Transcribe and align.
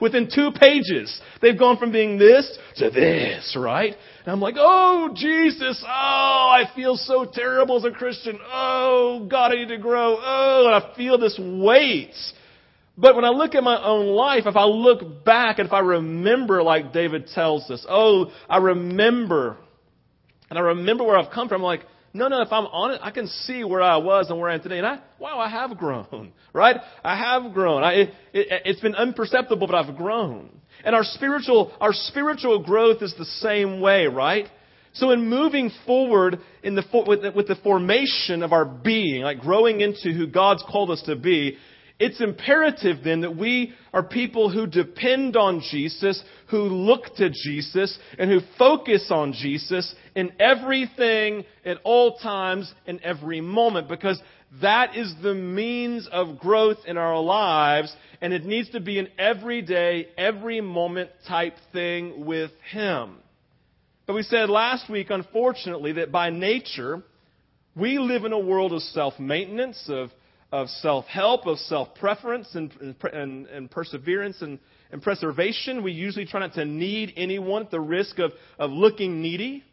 within 0.00 0.28
two 0.32 0.50
pages, 0.58 1.20
they've 1.40 1.58
gone 1.58 1.76
from 1.78 1.92
being 1.92 2.18
this 2.18 2.58
to 2.76 2.90
this, 2.90 3.56
right? 3.58 3.94
And 4.24 4.32
I'm 4.32 4.40
like, 4.40 4.56
oh, 4.58 5.10
Jesus, 5.14 5.84
oh, 5.86 5.88
I 5.88 6.64
feel 6.74 6.96
so 6.96 7.24
terrible 7.32 7.76
as 7.76 7.84
a 7.84 7.90
Christian. 7.90 8.38
Oh, 8.52 9.26
God, 9.30 9.52
I 9.52 9.56
need 9.56 9.68
to 9.68 9.78
grow. 9.78 10.18
Oh, 10.20 10.64
and 10.66 10.74
I 10.74 10.96
feel 10.96 11.18
this 11.18 11.38
weight. 11.38 12.14
But 12.98 13.14
when 13.14 13.24
I 13.24 13.28
look 13.28 13.54
at 13.54 13.62
my 13.62 13.82
own 13.82 14.06
life, 14.06 14.44
if 14.46 14.56
I 14.56 14.64
look 14.64 15.24
back 15.24 15.58
and 15.58 15.66
if 15.66 15.72
I 15.72 15.80
remember 15.80 16.62
like 16.62 16.92
David 16.92 17.28
tells 17.34 17.70
us, 17.70 17.84
oh, 17.88 18.32
I 18.48 18.56
remember, 18.56 19.58
and 20.48 20.58
I 20.58 20.62
remember 20.62 21.04
where 21.04 21.18
I've 21.18 21.30
come 21.30 21.48
from, 21.48 21.60
I'm 21.60 21.64
like, 21.64 21.82
no, 22.16 22.28
no, 22.28 22.42
if 22.42 22.52
I'm 22.52 22.66
on 22.66 22.92
it, 22.92 23.00
I 23.02 23.10
can 23.10 23.26
see 23.26 23.62
where 23.62 23.82
I 23.82 23.98
was 23.98 24.30
and 24.30 24.38
where 24.38 24.50
I 24.50 24.54
am 24.54 24.62
today. 24.62 24.78
And 24.78 24.86
I, 24.86 25.00
wow, 25.18 25.38
I 25.38 25.48
have 25.48 25.76
grown, 25.76 26.32
right? 26.52 26.76
I 27.04 27.16
have 27.16 27.52
grown. 27.52 27.84
I, 27.84 27.92
it, 27.92 28.08
it, 28.32 28.62
it's 28.64 28.80
been 28.80 28.94
imperceptible, 28.94 29.66
but 29.66 29.74
I've 29.74 29.96
grown. 29.96 30.50
And 30.84 30.94
our 30.94 31.04
spiritual, 31.04 31.72
our 31.80 31.92
spiritual 31.92 32.62
growth 32.62 33.02
is 33.02 33.14
the 33.18 33.24
same 33.24 33.80
way, 33.80 34.06
right? 34.06 34.46
So 34.94 35.10
in 35.10 35.28
moving 35.28 35.70
forward 35.84 36.38
in 36.62 36.74
the, 36.74 36.82
with, 37.06 37.22
the, 37.22 37.32
with 37.32 37.48
the 37.48 37.56
formation 37.56 38.42
of 38.42 38.52
our 38.52 38.64
being, 38.64 39.22
like 39.22 39.40
growing 39.40 39.80
into 39.80 40.12
who 40.12 40.26
God's 40.26 40.64
called 40.70 40.90
us 40.90 41.02
to 41.06 41.16
be, 41.16 41.58
it's 41.98 42.20
imperative 42.20 42.98
then 43.02 43.22
that 43.22 43.36
we 43.36 43.72
are 43.92 44.02
people 44.02 44.50
who 44.50 44.66
depend 44.66 45.36
on 45.36 45.62
Jesus, 45.70 46.22
who 46.50 46.62
look 46.64 47.14
to 47.16 47.30
Jesus, 47.30 47.98
and 48.18 48.30
who 48.30 48.40
focus 48.58 49.08
on 49.10 49.32
Jesus 49.32 49.94
in 50.14 50.32
everything, 50.38 51.44
at 51.64 51.78
all 51.84 52.18
times, 52.18 52.72
in 52.86 53.02
every 53.02 53.40
moment, 53.40 53.88
because 53.88 54.20
that 54.60 54.94
is 54.94 55.12
the 55.22 55.34
means 55.34 56.06
of 56.12 56.38
growth 56.38 56.78
in 56.86 56.98
our 56.98 57.20
lives, 57.20 57.94
and 58.20 58.32
it 58.32 58.44
needs 58.44 58.70
to 58.70 58.80
be 58.80 58.98
an 58.98 59.08
everyday, 59.18 60.08
every 60.18 60.60
moment 60.60 61.10
type 61.26 61.54
thing 61.72 62.26
with 62.26 62.50
Him. 62.70 63.16
But 64.06 64.14
we 64.14 64.22
said 64.22 64.50
last 64.50 64.90
week, 64.90 65.08
unfortunately, 65.10 65.92
that 65.92 66.12
by 66.12 66.30
nature, 66.30 67.02
we 67.74 67.98
live 67.98 68.24
in 68.24 68.32
a 68.32 68.38
world 68.38 68.72
of 68.72 68.82
self 68.82 69.18
maintenance, 69.18 69.82
of 69.88 70.10
of 70.52 70.68
self 70.68 71.06
help, 71.06 71.46
of 71.46 71.58
self 71.58 71.94
preference, 71.96 72.54
and, 72.54 72.72
and, 73.12 73.46
and, 73.46 73.70
perseverance 73.70 74.40
and, 74.42 74.58
and 74.92 75.02
preservation. 75.02 75.82
We 75.82 75.92
usually 75.92 76.26
try 76.26 76.40
not 76.40 76.54
to 76.54 76.64
need 76.64 77.12
anyone 77.16 77.62
at 77.62 77.70
the 77.70 77.80
risk 77.80 78.18
of, 78.18 78.32
of 78.58 78.70
looking 78.70 79.22
needy. 79.22 79.64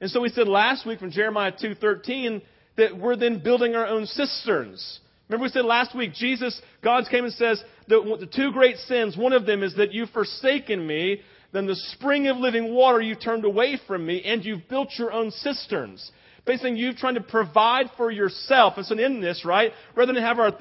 And 0.00 0.10
so 0.10 0.20
we 0.20 0.30
said 0.30 0.48
last 0.48 0.86
week 0.86 0.98
from 0.98 1.10
Jeremiah 1.10 1.52
2.13 1.52 2.42
that 2.76 2.96
we're 2.96 3.16
then 3.16 3.42
building 3.42 3.74
our 3.74 3.86
own 3.86 4.06
cisterns. 4.06 5.00
Remember 5.28 5.44
we 5.44 5.50
said 5.50 5.64
last 5.64 5.96
week, 5.96 6.12
Jesus, 6.14 6.60
God 6.82 7.04
came 7.10 7.24
and 7.24 7.32
says 7.34 7.62
the 7.88 8.28
two 8.34 8.52
great 8.52 8.76
sins, 8.78 9.16
one 9.16 9.32
of 9.32 9.46
them 9.46 9.62
is 9.62 9.76
that 9.76 9.92
you've 9.92 10.10
forsaken 10.10 10.86
me, 10.86 11.20
then 11.52 11.66
the 11.66 11.76
spring 11.76 12.28
of 12.28 12.36
living 12.36 12.74
water 12.74 13.00
you've 13.00 13.22
turned 13.22 13.44
away 13.44 13.78
from 13.86 14.04
me, 14.04 14.22
and 14.24 14.44
you've 14.44 14.68
built 14.68 14.90
your 14.98 15.12
own 15.12 15.30
cisterns. 15.30 16.10
Basically, 16.44 16.76
you 16.76 16.92
trying 16.92 17.14
to 17.14 17.20
provide 17.20 17.86
for 17.96 18.10
yourself. 18.10 18.74
And 18.76 18.84
so 18.84 18.98
in 18.98 19.20
right, 19.44 19.72
rather 19.94 20.12
than 20.12 20.22
have 20.22 20.40
our, 20.40 20.52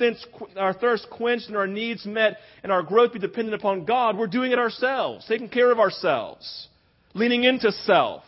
our 0.55 0.73
thirst 0.73 1.07
quenched 1.09 1.47
and 1.47 1.57
our 1.57 1.65
needs 1.65 2.05
met 2.05 2.37
and 2.61 2.71
our 2.71 2.83
growth 2.83 3.13
be 3.13 3.19
dependent 3.19 3.55
upon 3.55 3.85
God, 3.85 4.15
we're 4.15 4.27
doing 4.27 4.51
it 4.51 4.59
ourselves, 4.59 5.25
taking 5.27 5.49
care 5.49 5.71
of 5.71 5.79
ourselves, 5.79 6.67
leaning 7.15 7.45
into 7.45 7.71
self. 7.71 8.23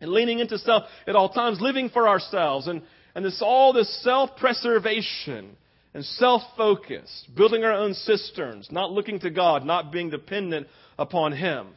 And 0.00 0.10
leaning 0.10 0.40
into 0.40 0.58
self 0.58 0.84
at 1.06 1.14
all 1.14 1.28
times, 1.28 1.60
living 1.60 1.88
for 1.88 2.08
ourselves. 2.08 2.66
And, 2.66 2.82
and 3.14 3.24
this 3.24 3.40
all 3.40 3.72
this 3.72 4.02
self-preservation 4.02 5.56
and 5.94 6.04
self-focus, 6.04 7.26
building 7.36 7.62
our 7.62 7.72
own 7.72 7.94
cisterns, 7.94 8.68
not 8.72 8.90
looking 8.90 9.20
to 9.20 9.30
God, 9.30 9.64
not 9.64 9.92
being 9.92 10.10
dependent 10.10 10.66
upon 10.98 11.32
Him. 11.32 11.68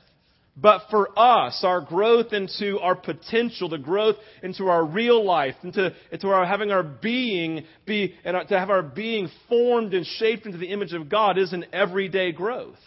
But 0.59 0.83
for 0.89 1.09
us, 1.17 1.63
our 1.63 1.81
growth 1.81 2.33
into 2.33 2.79
our 2.79 2.95
potential, 2.95 3.69
the 3.69 3.77
growth 3.77 4.15
into 4.41 4.69
our 4.69 4.83
real 4.83 5.23
life, 5.23 5.53
into, 5.63 5.93
into 6.11 6.29
our 6.29 6.47
having 6.47 6.71
our 6.71 6.81
being 6.81 7.63
be, 7.85 8.15
and 8.25 8.35
to 8.49 8.57
have 8.57 8.71
our 8.71 8.81
being 8.81 9.29
formed 9.47 9.93
and 9.93 10.03
shaped 10.03 10.47
into 10.47 10.57
the 10.57 10.71
image 10.71 10.93
of 10.93 11.09
God 11.09 11.37
is 11.37 11.53
an 11.53 11.65
everyday 11.71 12.31
growth. 12.31 12.79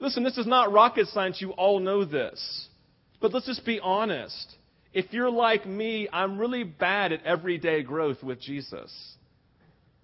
Listen, 0.00 0.24
this 0.24 0.38
is 0.38 0.46
not 0.46 0.72
rocket 0.72 1.06
science. 1.06 1.40
You 1.40 1.52
all 1.52 1.78
know 1.78 2.04
this. 2.04 2.66
But 3.20 3.32
let's 3.32 3.46
just 3.46 3.64
be 3.64 3.78
honest. 3.78 4.56
If 4.92 5.12
you're 5.12 5.30
like 5.30 5.64
me, 5.64 6.08
I'm 6.12 6.36
really 6.36 6.64
bad 6.64 7.12
at 7.12 7.24
everyday 7.24 7.84
growth 7.84 8.24
with 8.24 8.40
Jesus. 8.40 8.92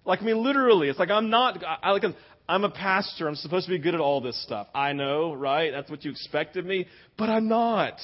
Like, 0.05 0.21
I 0.21 0.25
mean, 0.25 0.41
literally, 0.41 0.87
it's 0.87 0.97
like 0.97 1.09
I'm 1.09 1.29
not, 1.29 1.61
I, 1.83 1.91
like, 1.91 2.03
I'm 2.49 2.63
a 2.63 2.71
pastor. 2.71 3.27
I'm 3.27 3.35
supposed 3.35 3.67
to 3.67 3.71
be 3.71 3.77
good 3.77 3.93
at 3.93 4.01
all 4.01 4.21
this 4.21 4.41
stuff. 4.41 4.67
I 4.73 4.93
know, 4.93 5.33
right? 5.33 5.71
That's 5.71 5.89
what 5.89 6.03
you 6.03 6.09
expect 6.09 6.57
of 6.57 6.65
me. 6.65 6.87
But 7.15 7.29
I'm 7.29 7.47
not. 7.47 7.99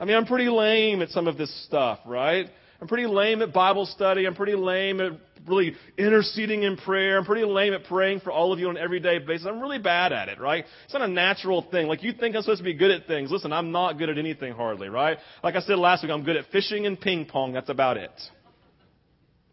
I 0.00 0.04
mean, 0.04 0.16
I'm 0.16 0.26
pretty 0.26 0.50
lame 0.50 1.00
at 1.00 1.10
some 1.10 1.28
of 1.28 1.38
this 1.38 1.64
stuff, 1.66 2.00
right? 2.04 2.50
I'm 2.80 2.88
pretty 2.88 3.06
lame 3.06 3.40
at 3.40 3.52
Bible 3.52 3.86
study. 3.86 4.26
I'm 4.26 4.34
pretty 4.34 4.56
lame 4.56 5.00
at 5.00 5.12
really 5.46 5.76
interceding 5.96 6.64
in 6.64 6.76
prayer. 6.76 7.16
I'm 7.16 7.24
pretty 7.24 7.44
lame 7.44 7.72
at 7.72 7.84
praying 7.84 8.18
for 8.20 8.32
all 8.32 8.52
of 8.52 8.58
you 8.58 8.68
on 8.68 8.76
an 8.76 8.82
everyday 8.82 9.20
basis. 9.20 9.46
I'm 9.46 9.60
really 9.60 9.78
bad 9.78 10.12
at 10.12 10.28
it, 10.28 10.40
right? 10.40 10.64
It's 10.84 10.92
not 10.92 11.02
a 11.02 11.08
natural 11.08 11.62
thing. 11.70 11.86
Like 11.86 12.02
you 12.02 12.12
think 12.12 12.34
I'm 12.34 12.42
supposed 12.42 12.58
to 12.58 12.64
be 12.64 12.74
good 12.74 12.90
at 12.90 13.06
things. 13.06 13.30
Listen, 13.30 13.52
I'm 13.52 13.70
not 13.70 13.96
good 13.96 14.10
at 14.10 14.18
anything 14.18 14.54
hardly, 14.54 14.88
right? 14.88 15.18
Like 15.44 15.54
I 15.54 15.60
said 15.60 15.78
last 15.78 16.02
week, 16.02 16.10
I'm 16.10 16.24
good 16.24 16.36
at 16.36 16.46
fishing 16.50 16.86
and 16.86 17.00
ping 17.00 17.26
pong. 17.26 17.52
That's 17.52 17.68
about 17.68 17.96
it. 17.96 18.10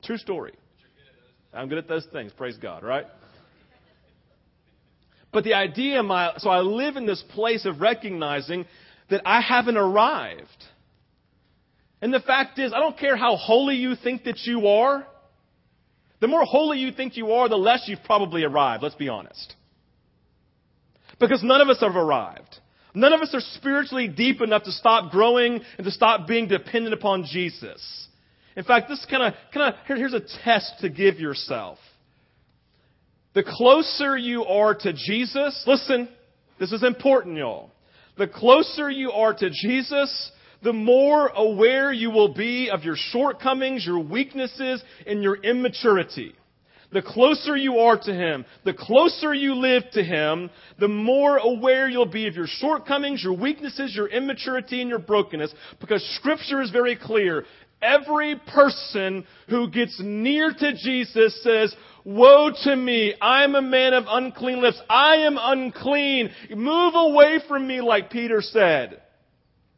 True 0.04 0.18
story. 0.18 0.54
I'm 1.54 1.70
good 1.70 1.78
at 1.78 1.88
those 1.88 2.08
things. 2.12 2.32
Praise 2.36 2.58
God, 2.58 2.82
right? 2.82 3.06
But 5.32 5.44
the 5.44 5.54
idea, 5.54 6.02
my, 6.02 6.34
so 6.38 6.50
I 6.50 6.60
live 6.62 6.96
in 6.96 7.06
this 7.06 7.24
place 7.34 7.66
of 7.66 7.82
recognizing 7.82 8.66
that 9.10 9.22
I 9.26 9.42
haven't 9.42 9.78
arrived. 9.78 10.66
And 12.02 12.14
the 12.14 12.20
fact 12.20 12.58
is, 12.60 12.74
I 12.74 12.80
don't 12.80 12.98
care 12.98 13.16
how 13.16 13.36
holy 13.36 13.76
you 13.76 13.96
think 13.96 14.24
that 14.24 14.40
you 14.46 14.68
are. 14.68 15.06
The 16.20 16.28
more 16.28 16.44
holy 16.44 16.80
you 16.80 16.92
think 16.92 17.16
you 17.16 17.32
are, 17.32 17.48
the 17.48 17.56
less 17.56 17.84
you've 17.88 18.04
probably 18.04 18.44
arrived, 18.44 18.84
let's 18.84 18.96
be 18.96 19.10
honest. 19.10 19.56
Because 21.20 21.44
none 21.44 21.62
of 21.62 21.70
us 21.70 21.80
have 21.82 21.96
arrived. 21.96 22.58
None 22.94 23.14
of 23.14 23.22
us 23.22 23.34
are 23.34 23.42
spiritually 23.42 24.08
deep 24.08 24.42
enough 24.42 24.64
to 24.64 24.72
stop 24.72 25.12
growing 25.12 25.62
and 25.78 25.86
to 25.86 25.92
stop 25.92 26.28
being 26.28 26.48
dependent 26.48 26.94
upon 26.94 27.26
Jesus. 27.26 28.08
In 28.56 28.64
fact, 28.64 28.90
this 28.90 29.06
kind 29.10 29.24
of, 29.24 29.34
kind 29.54 29.74
of, 29.74 29.86
here, 29.86 29.96
here's 29.96 30.14
a 30.14 30.22
test 30.44 30.74
to 30.82 30.90
give 30.90 31.20
yourself. 31.20 31.78
The 33.40 33.46
closer 33.56 34.18
you 34.18 34.44
are 34.44 34.76
to 34.76 34.92
Jesus, 34.92 35.64
listen, 35.66 36.10
this 36.60 36.74
is 36.74 36.84
important, 36.84 37.38
y'all. 37.38 37.72
The 38.18 38.28
closer 38.28 38.90
you 38.90 39.14
are 39.14 39.34
to 39.34 39.50
Jesus, 39.50 40.32
the 40.62 40.74
more 40.74 41.28
aware 41.30 41.94
you 41.94 42.12
will 42.12 42.34
be 42.34 42.70
of 42.70 42.84
your 42.84 42.98
shortcomings, 42.98 43.86
your 43.86 44.00
weaknesses, 44.00 44.84
and 45.08 45.24
your 45.24 45.38
immaturity. 45.38 46.36
The 46.92 47.02
closer 47.02 47.56
you 47.56 47.78
are 47.78 47.98
to 47.98 48.14
Him, 48.14 48.44
the 48.66 48.74
closer 48.74 49.34
you 49.34 49.56
live 49.56 49.84
to 49.94 50.04
Him, 50.04 50.50
the 50.78 50.90
more 50.90 51.38
aware 51.38 51.88
you'll 51.88 52.08
be 52.08 52.28
of 52.28 52.36
your 52.36 52.46
shortcomings, 52.46 53.24
your 53.24 53.38
weaknesses, 53.38 53.96
your 53.96 54.10
immaturity, 54.10 54.82
and 54.82 54.90
your 54.90 55.00
brokenness. 55.00 55.54
Because 55.80 56.04
Scripture 56.20 56.62
is 56.62 56.72
very 56.72 56.98
clear. 56.98 57.46
Every 57.82 58.36
person 58.54 59.26
who 59.48 59.70
gets 59.70 59.98
near 60.04 60.52
to 60.52 60.74
Jesus 60.74 61.42
says, 61.42 61.74
Woe 62.10 62.50
to 62.64 62.76
me! 62.76 63.14
I 63.22 63.44
am 63.44 63.54
a 63.54 63.62
man 63.62 63.94
of 63.94 64.06
unclean 64.08 64.64
lips. 64.64 64.82
I 64.90 65.18
am 65.18 65.38
unclean. 65.40 66.32
Move 66.50 66.94
away 66.96 67.40
from 67.48 67.68
me, 67.68 67.82
like 67.82 68.10
Peter 68.10 68.42
said. 68.42 69.00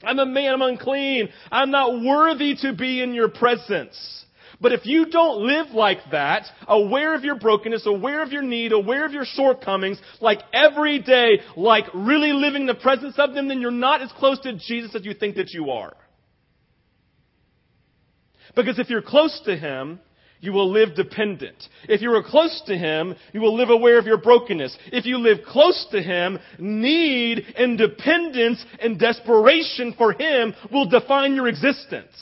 I'm 0.01 0.17
a 0.17 0.25
man 0.25 0.53
of 0.53 0.61
unclean. 0.61 1.27
I'm 1.51 1.71
not 1.71 2.01
worthy 2.01 2.55
to 2.61 2.71
be 2.71 3.03
in 3.03 3.13
your 3.13 3.27
presence. 3.27 4.23
But 4.61 4.71
if 4.71 4.85
you 4.85 5.07
don't 5.07 5.45
live 5.45 5.71
like 5.73 5.97
that, 6.11 6.45
aware 6.69 7.15
of 7.15 7.25
your 7.25 7.35
brokenness, 7.35 7.85
aware 7.85 8.23
of 8.23 8.31
your 8.31 8.43
need, 8.43 8.71
aware 8.71 9.05
of 9.05 9.11
your 9.11 9.25
shortcomings, 9.25 9.99
like 10.21 10.39
every 10.53 10.99
day, 10.99 11.41
like 11.57 11.83
really 11.93 12.31
living 12.31 12.65
the 12.65 12.75
presence 12.75 13.15
of 13.17 13.33
them, 13.33 13.49
then 13.49 13.59
you're 13.59 13.71
not 13.71 14.01
as 14.01 14.11
close 14.13 14.39
to 14.39 14.53
Jesus 14.53 14.95
as 14.95 15.03
you 15.03 15.13
think 15.13 15.35
that 15.35 15.51
you 15.51 15.71
are. 15.71 15.97
Because 18.55 18.79
if 18.79 18.89
you're 18.89 19.01
close 19.01 19.41
to 19.43 19.57
Him, 19.57 19.99
you 20.41 20.51
will 20.51 20.71
live 20.71 20.95
dependent. 20.95 21.55
If 21.87 22.01
you 22.01 22.11
are 22.13 22.23
close 22.23 22.61
to 22.65 22.77
Him, 22.77 23.15
you 23.31 23.41
will 23.41 23.55
live 23.55 23.69
aware 23.69 23.97
of 23.99 24.05
your 24.05 24.17
brokenness. 24.17 24.75
If 24.87 25.05
you 25.05 25.19
live 25.19 25.45
close 25.47 25.87
to 25.91 26.01
Him, 26.01 26.39
need 26.59 27.45
and 27.55 27.77
dependence 27.77 28.63
and 28.79 28.99
desperation 28.99 29.93
for 29.97 30.13
Him 30.13 30.53
will 30.71 30.89
define 30.89 31.35
your 31.35 31.47
existence. 31.47 32.15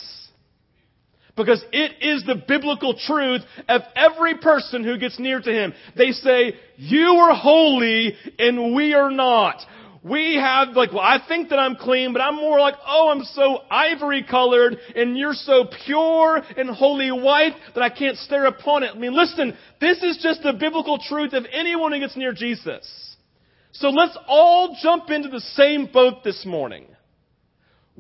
Because 1.36 1.64
it 1.72 2.04
is 2.04 2.26
the 2.26 2.44
biblical 2.46 2.94
truth 2.94 3.42
of 3.70 3.82
every 3.96 4.38
person 4.40 4.84
who 4.84 4.98
gets 4.98 5.18
near 5.18 5.40
to 5.40 5.52
Him. 5.52 5.74
They 5.96 6.12
say, 6.12 6.54
you 6.76 7.08
are 7.08 7.34
holy 7.34 8.14
and 8.38 8.76
we 8.76 8.94
are 8.94 9.10
not. 9.10 9.62
We 10.02 10.36
have 10.36 10.70
like, 10.70 10.94
well, 10.94 11.02
I 11.02 11.20
think 11.28 11.50
that 11.50 11.60
I'm 11.60 11.76
clean, 11.76 12.14
but 12.14 12.22
I'm 12.22 12.36
more 12.36 12.60
like, 12.60 12.76
oh, 12.88 13.10
I'm 13.10 13.24
so 13.24 13.60
ivory 13.70 14.24
colored 14.24 14.78
and 14.96 15.18
you're 15.18 15.34
so 15.34 15.66
pure 15.86 16.42
and 16.58 16.70
holy 16.70 17.12
white 17.12 17.56
that 17.76 17.84
I 17.84 17.90
can't 17.90 18.18
stare 18.18 18.46
upon 18.46 18.84
it. 18.84 18.96
I 18.96 18.98
mean, 18.98 19.14
listen, 19.14 19.58
this 19.82 20.02
is 20.02 20.20
just 20.22 20.42
the 20.42 20.54
biblical 20.54 21.00
truth 21.00 21.34
of 21.34 21.46
anyone 21.52 21.92
who 21.92 22.00
gets 22.00 22.16
near 22.16 22.32
Jesus. 22.32 23.18
So 23.72 23.90
let's 23.90 24.18
all 24.28 24.78
jump 24.82 25.10
into 25.10 25.30
the 25.30 25.42
same 25.42 25.88
boat 25.92 26.24
this 26.24 26.46
morning. 26.46 26.88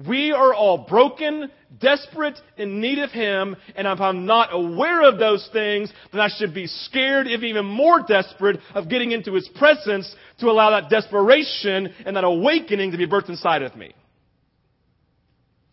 We 0.07 0.31
are 0.31 0.53
all 0.53 0.85
broken, 0.89 1.51
desperate, 1.77 2.39
in 2.57 2.79
need 2.79 2.99
of 2.99 3.11
Him, 3.11 3.57
and 3.75 3.85
if 3.85 3.99
I'm 3.99 4.25
not 4.25 4.49
aware 4.53 5.01
of 5.01 5.19
those 5.19 5.49
things, 5.51 5.91
then 6.13 6.21
I 6.21 6.29
should 6.29 6.53
be 6.53 6.67
scared, 6.67 7.27
if 7.27 7.43
even 7.43 7.65
more 7.65 8.01
desperate, 8.07 8.59
of 8.75 8.87
getting 8.87 9.11
into 9.11 9.33
His 9.33 9.49
presence 9.55 10.15
to 10.39 10.47
allow 10.49 10.69
that 10.69 10.89
desperation 10.89 11.93
and 12.05 12.15
that 12.15 12.23
awakening 12.23 12.91
to 12.91 12.97
be 12.97 13.07
birthed 13.07 13.27
inside 13.27 13.61
of 13.61 13.75
me. 13.75 13.93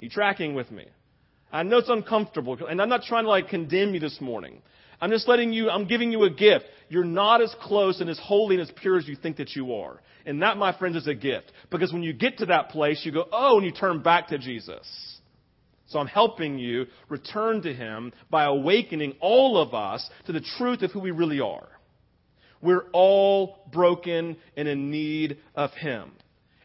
You 0.01 0.11
tracking 0.11 0.55
with 0.55 0.73
me? 0.73 0.87
I 1.53 1.63
know 1.63 1.79
it's 1.79 1.89
uncomfortable, 1.89 2.59
and 2.67 2.83
I'm 2.83 2.89
not 2.89 3.03
trying 3.03 3.25
to 3.25 3.31
like 3.31 3.49
condemn 3.49 3.95
you 3.95 4.01
this 4.01 4.21
morning. 4.21 4.61
I'm 5.01 5.11
just 5.11 5.29
letting 5.29 5.53
you, 5.53 5.71
I'm 5.71 5.87
giving 5.87 6.11
you 6.13 6.25
a 6.25 6.31
gift. 6.31 6.65
You're 6.89 7.05
not 7.05 7.43
as 7.43 7.55
close 7.63 8.01
and 8.01 8.09
as 8.09 8.19
holy 8.19 8.57
and 8.57 8.63
as 8.63 8.73
pure 8.81 8.97
as 8.97 9.07
you 9.09 9.17
think 9.17 9.37
that 9.39 9.55
you 9.55 9.75
are. 9.75 10.01
And 10.25 10.43
that, 10.43 10.57
my 10.57 10.77
friends, 10.77 10.97
is 10.97 11.07
a 11.07 11.15
gift. 11.15 11.53
Because 11.71 11.93
when 11.93 12.03
you 12.03 12.13
get 12.13 12.39
to 12.39 12.47
that 12.47 12.71
place, 12.71 13.03
you 13.05 13.13
go, 13.13 13.27
oh, 13.33 13.59
and 13.59 13.67
you 13.67 13.73
turn 13.73 14.03
back 14.03 14.29
to 14.29 14.39
Jesus. 14.39 14.87
So 15.89 15.99
I'm 15.99 16.07
helping 16.07 16.59
you 16.59 16.87
return 17.09 17.63
to 17.63 17.73
Him 17.73 18.13
by 18.31 18.45
awakening 18.45 19.15
all 19.21 19.59
of 19.59 19.75
us 19.75 20.09
to 20.27 20.33
the 20.33 20.45
truth 20.59 20.83
of 20.83 20.91
who 20.91 21.01
we 21.01 21.13
really 21.13 21.41
are. 21.41 21.69
We're 22.61 22.87
all 22.93 23.69
broken 23.73 24.37
and 24.57 24.67
in 24.67 24.91
need 24.91 25.39
of 25.55 25.71
Him. 25.73 26.13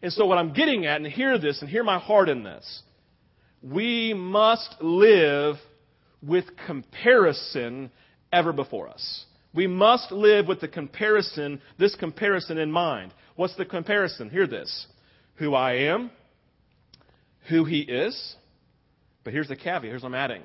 And 0.02 0.12
so 0.12 0.26
what 0.26 0.38
I'm 0.38 0.52
getting 0.52 0.86
at, 0.86 0.96
and 0.96 1.06
hear 1.06 1.38
this 1.38 1.60
and 1.60 1.70
hear 1.70 1.84
my 1.84 1.98
heart 1.98 2.28
in 2.28 2.42
this, 2.42 2.82
we 3.62 4.12
must 4.12 4.74
live 4.80 5.56
with 6.20 6.44
comparison 6.66 7.92
ever 8.32 8.52
before 8.52 8.88
us. 8.88 9.24
We 9.54 9.66
must 9.66 10.10
live 10.10 10.48
with 10.48 10.60
the 10.60 10.68
comparison, 10.68 11.60
this 11.78 11.94
comparison 11.94 12.58
in 12.58 12.72
mind. 12.72 13.12
What's 13.36 13.56
the 13.56 13.66
comparison? 13.66 14.30
Hear 14.30 14.46
this. 14.46 14.86
Who 15.36 15.54
I 15.54 15.74
am, 15.74 16.10
who 17.48 17.64
he 17.64 17.80
is, 17.80 18.36
but 19.24 19.32
here's 19.32 19.48
the 19.48 19.56
caveat, 19.56 19.84
here's 19.84 20.02
what 20.02 20.08
I'm 20.08 20.14
adding. 20.14 20.42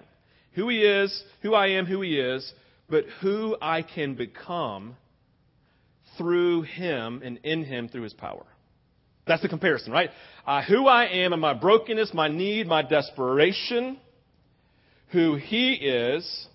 Who 0.54 0.70
he 0.70 0.82
is, 0.82 1.24
who 1.42 1.54
I 1.54 1.68
am, 1.72 1.86
who 1.86 2.02
he 2.02 2.20
is, 2.20 2.52
but 2.90 3.06
who 3.22 3.56
I 3.62 3.82
can 3.82 4.16
become 4.16 4.96
through 6.18 6.64
him 6.64 7.22
and 7.24 7.38
in 7.44 7.64
him 7.64 7.90
through 7.90 8.04
his 8.04 8.14
power. 8.14 8.46
That's 9.28 9.42
the 9.42 9.50
comparison, 9.50 9.92
right? 9.92 10.10
Uh, 10.46 10.64
who 10.64 10.88
I 10.88 11.06
am 11.06 11.34
and 11.34 11.42
my 11.42 11.54
brokenness, 11.54 12.14
my 12.14 12.30
need, 12.30 12.66
my 12.66 12.82
desperation, 12.82 13.98
who 15.10 15.36
he 15.36 15.74
is, 15.74 16.48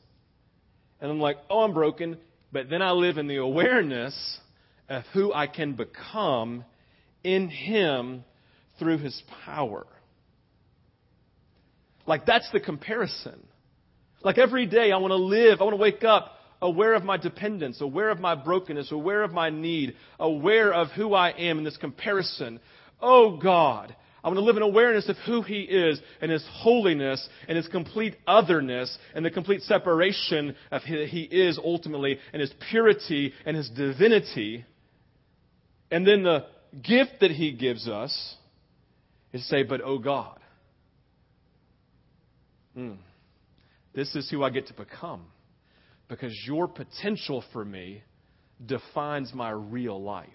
and 1.03 1.11
I'm 1.11 1.21
like, 1.21 1.37
oh, 1.51 1.65
I'm 1.65 1.75
broken. 1.75 2.17
But 2.53 2.71
then 2.71 2.81
I 2.81 2.93
live 2.93 3.19
in 3.19 3.27
the 3.27 3.37
awareness 3.37 4.39
of 4.89 5.03
who 5.13 5.33
I 5.35 5.49
can 5.49 5.75
become 5.75 6.65
in 7.25 7.49
Him 7.49 8.25
through 8.79 8.99
His 8.99 9.21
power. 9.45 9.85
Like, 12.07 12.25
that's 12.25 12.49
the 12.53 12.61
comparison. 12.61 13.47
Like, 14.23 14.39
every 14.39 14.67
day 14.67 14.93
I 14.93 14.97
want 14.99 15.11
to 15.11 15.17
live, 15.17 15.61
I 15.61 15.65
want 15.65 15.75
to 15.75 15.83
wake 15.83 16.05
up 16.05 16.37
aware 16.61 16.95
of 16.95 17.03
my 17.03 17.17
dependence, 17.17 17.81
aware 17.81 18.11
of 18.11 18.21
my 18.21 18.37
brokenness, 18.37 18.93
aware 18.93 19.25
of 19.25 19.33
my 19.33 19.51
need, 19.51 19.97
aware 20.21 20.73
of 20.73 20.89
who 20.93 21.13
I 21.13 21.31
am 21.31 21.59
in 21.59 21.65
this 21.65 21.77
comparison. 21.77 22.61
Oh 23.01 23.37
God, 23.37 23.97
I 24.25 24.29
want 24.29 24.39
to 24.39 24.45
live 24.45 24.57
in 24.57 24.63
awareness 24.63 25.09
of 25.09 25.17
who 25.27 25.43
He 25.43 25.63
is 25.63 26.01
and 26.21 26.31
His 26.31 26.47
holiness 26.51 27.29
and 27.49 27.57
His 27.57 27.67
complete 27.67 28.17
otherness 28.27 28.97
and 29.15 29.25
the 29.25 29.31
complete 29.31 29.63
separation 29.63 30.55
of 30.71 30.83
who 30.83 31.05
He 31.05 31.23
is 31.23 31.59
ultimately 31.59 32.19
and 32.33 32.41
His 32.41 32.53
purity 32.71 33.33
and 33.45 33.57
His 33.57 33.69
divinity. 33.71 34.65
And 35.91 36.07
then 36.07 36.23
the 36.23 36.47
gift 36.83 37.21
that 37.21 37.33
He 37.33 37.53
gives 37.53 37.89
us 37.89 38.37
is 39.33 39.47
say, 39.49 39.65
but 39.65 39.81
oh 39.85 39.99
God, 39.99 40.39
mm, 42.77 42.97
this 43.93 44.15
is 44.15 44.31
who 44.31 44.45
I 44.45 44.51
get 44.51 44.69
to 44.69 44.75
become 44.75 45.25
because 46.09 46.33
your 46.47 46.69
potential 46.69 47.43
for 47.53 47.65
me 47.65 48.03
defines 48.65 49.35
my 49.35 49.51
real 49.51 50.01
life. 50.01 50.29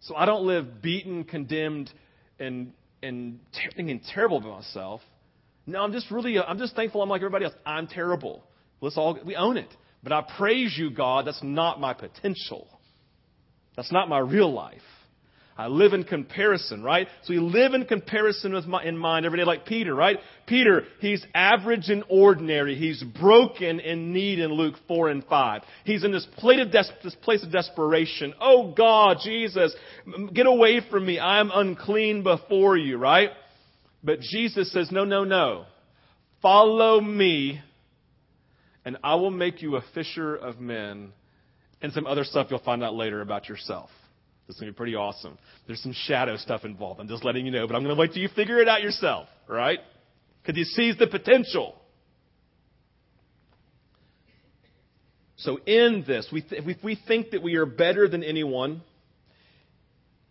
So 0.00 0.16
I 0.16 0.26
don't 0.26 0.46
live 0.46 0.82
beaten, 0.82 1.24
condemned, 1.24 1.90
and 2.40 2.72
and 3.02 3.40
thinking 3.76 4.00
terrible 4.12 4.38
about 4.38 4.58
myself. 4.58 5.00
No, 5.66 5.82
I'm 5.82 5.92
just 5.92 6.10
really 6.10 6.38
I'm 6.38 6.58
just 6.58 6.74
thankful 6.74 7.02
I'm 7.02 7.08
like 7.08 7.20
everybody 7.20 7.44
else. 7.44 7.54
I'm 7.64 7.86
terrible. 7.86 8.44
Let's 8.80 8.96
all 8.96 9.18
we 9.24 9.36
own 9.36 9.56
it. 9.56 9.68
But 10.02 10.12
I 10.12 10.22
praise 10.38 10.74
you, 10.76 10.90
God. 10.90 11.26
That's 11.26 11.42
not 11.42 11.80
my 11.80 11.92
potential. 11.92 12.66
That's 13.76 13.92
not 13.92 14.08
my 14.08 14.18
real 14.18 14.52
life. 14.52 14.80
I 15.60 15.66
live 15.66 15.92
in 15.92 16.04
comparison, 16.04 16.82
right? 16.82 17.06
So 17.24 17.34
we 17.34 17.38
live 17.38 17.74
in 17.74 17.84
comparison 17.84 18.54
with 18.54 18.64
my, 18.64 18.82
in 18.82 18.96
mind 18.96 19.26
every 19.26 19.38
day, 19.38 19.44
like 19.44 19.66
Peter, 19.66 19.94
right? 19.94 20.16
Peter, 20.46 20.84
he's 21.00 21.22
average 21.34 21.90
and 21.90 22.02
ordinary. 22.08 22.76
He's 22.76 23.02
broken 23.02 23.78
in 23.78 24.10
need 24.10 24.38
in 24.38 24.50
Luke 24.52 24.76
4 24.88 25.10
and 25.10 25.22
5. 25.22 25.62
He's 25.84 26.02
in 26.02 26.12
this, 26.12 26.26
des- 26.40 26.94
this 27.04 27.14
place 27.16 27.44
of 27.44 27.52
desperation. 27.52 28.32
Oh 28.40 28.72
God, 28.74 29.18
Jesus, 29.22 29.74
get 30.32 30.46
away 30.46 30.80
from 30.90 31.04
me. 31.04 31.20
I'm 31.20 31.50
unclean 31.52 32.22
before 32.22 32.78
you, 32.78 32.96
right? 32.96 33.28
But 34.02 34.20
Jesus 34.20 34.72
says, 34.72 34.90
no, 34.90 35.04
no, 35.04 35.24
no. 35.24 35.66
Follow 36.40 37.02
me 37.02 37.60
and 38.86 38.96
I 39.04 39.16
will 39.16 39.30
make 39.30 39.60
you 39.60 39.76
a 39.76 39.84
fisher 39.92 40.34
of 40.36 40.58
men 40.58 41.12
and 41.82 41.92
some 41.92 42.06
other 42.06 42.24
stuff 42.24 42.46
you'll 42.48 42.60
find 42.60 42.82
out 42.82 42.94
later 42.94 43.20
about 43.20 43.46
yourself. 43.46 43.90
It's 44.50 44.60
going 44.60 44.70
to 44.70 44.74
be 44.74 44.76
pretty 44.76 44.96
awesome. 44.96 45.38
There's 45.66 45.82
some 45.82 45.94
shadow 45.94 46.36
stuff 46.36 46.64
involved. 46.64 47.00
I'm 47.00 47.08
just 47.08 47.24
letting 47.24 47.46
you 47.46 47.52
know, 47.52 47.66
but 47.66 47.76
I'm 47.76 47.82
going 47.82 47.94
to 47.94 48.00
wait 48.00 48.12
till 48.12 48.22
you 48.22 48.28
figure 48.28 48.58
it 48.58 48.68
out 48.68 48.82
yourself, 48.82 49.28
right? 49.48 49.78
Because 50.42 50.56
he 50.56 50.64
sees 50.64 50.98
the 50.98 51.06
potential. 51.06 51.76
So 55.36 55.58
in 55.64 56.04
this, 56.06 56.28
we 56.30 56.44
if 56.50 56.84
we 56.84 57.00
think 57.08 57.30
that 57.30 57.42
we 57.42 57.54
are 57.54 57.64
better 57.64 58.08
than 58.08 58.22
anyone, 58.22 58.82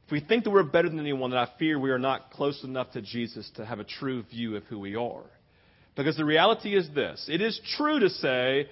if 0.06 0.12
we 0.12 0.20
think 0.20 0.44
that 0.44 0.52
we're 0.52 0.64
better 0.64 0.90
than 0.90 1.00
anyone, 1.00 1.32
then 1.32 1.40
I 1.40 1.48
fear 1.58 1.80
we 1.80 1.90
are 1.90 2.00
not 2.00 2.32
close 2.32 2.64
enough 2.64 2.92
to 2.92 3.02
Jesus 3.02 3.50
to 3.56 3.66
have 3.66 3.80
a 3.80 3.84
true 3.84 4.24
view 4.24 4.56
of 4.56 4.64
who 4.66 4.80
we 4.80 4.96
are. 4.96 5.24
Because 5.96 6.16
the 6.18 6.26
reality 6.26 6.76
is 6.76 6.90
this 6.94 7.28
it 7.28 7.42
is 7.42 7.60
true 7.78 8.00
to 8.00 8.10
say, 8.10 8.70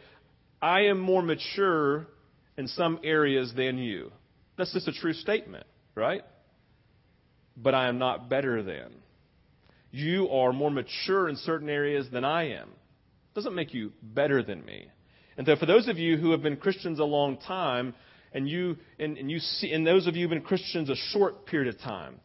I 0.61 0.81
am 0.81 0.99
more 0.99 1.21
mature 1.21 2.07
in 2.57 2.67
some 2.67 2.99
areas 3.03 3.53
than 3.55 3.77
you. 3.77 4.11
That's 4.57 4.73
just 4.73 4.87
a 4.87 4.93
true 4.93 5.13
statement, 5.13 5.65
right? 5.95 6.23
But 7.55 7.75
I 7.75 7.87
am 7.87 7.99
not 7.99 8.29
better 8.29 8.63
than. 8.63 8.95
You 9.91 10.29
are 10.29 10.51
more 10.51 10.71
mature 10.71 11.29
in 11.29 11.35
certain 11.37 11.69
areas 11.69 12.07
than 12.11 12.25
I 12.25 12.49
am. 12.49 12.67
It 12.69 13.35
Doesn't 13.35 13.55
make 13.55 13.73
you 13.73 13.93
better 14.01 14.43
than 14.43 14.65
me. 14.65 14.87
And 15.37 15.45
so 15.45 15.55
for 15.55 15.65
those 15.65 15.87
of 15.87 15.97
you 15.97 16.17
who 16.17 16.31
have 16.31 16.41
been 16.41 16.57
Christians 16.57 16.99
a 16.99 17.03
long 17.03 17.37
time, 17.37 17.93
and 18.33 18.49
you 18.49 18.77
and, 18.99 19.17
and 19.17 19.31
you 19.31 19.39
see 19.39 19.71
and 19.71 19.87
those 19.87 20.05
of 20.05 20.15
you 20.15 20.23
who've 20.23 20.31
been 20.31 20.41
Christians 20.41 20.89
a 20.89 20.95
short 20.95 21.45
period 21.45 21.73
of 21.73 21.79
time, 21.79 22.19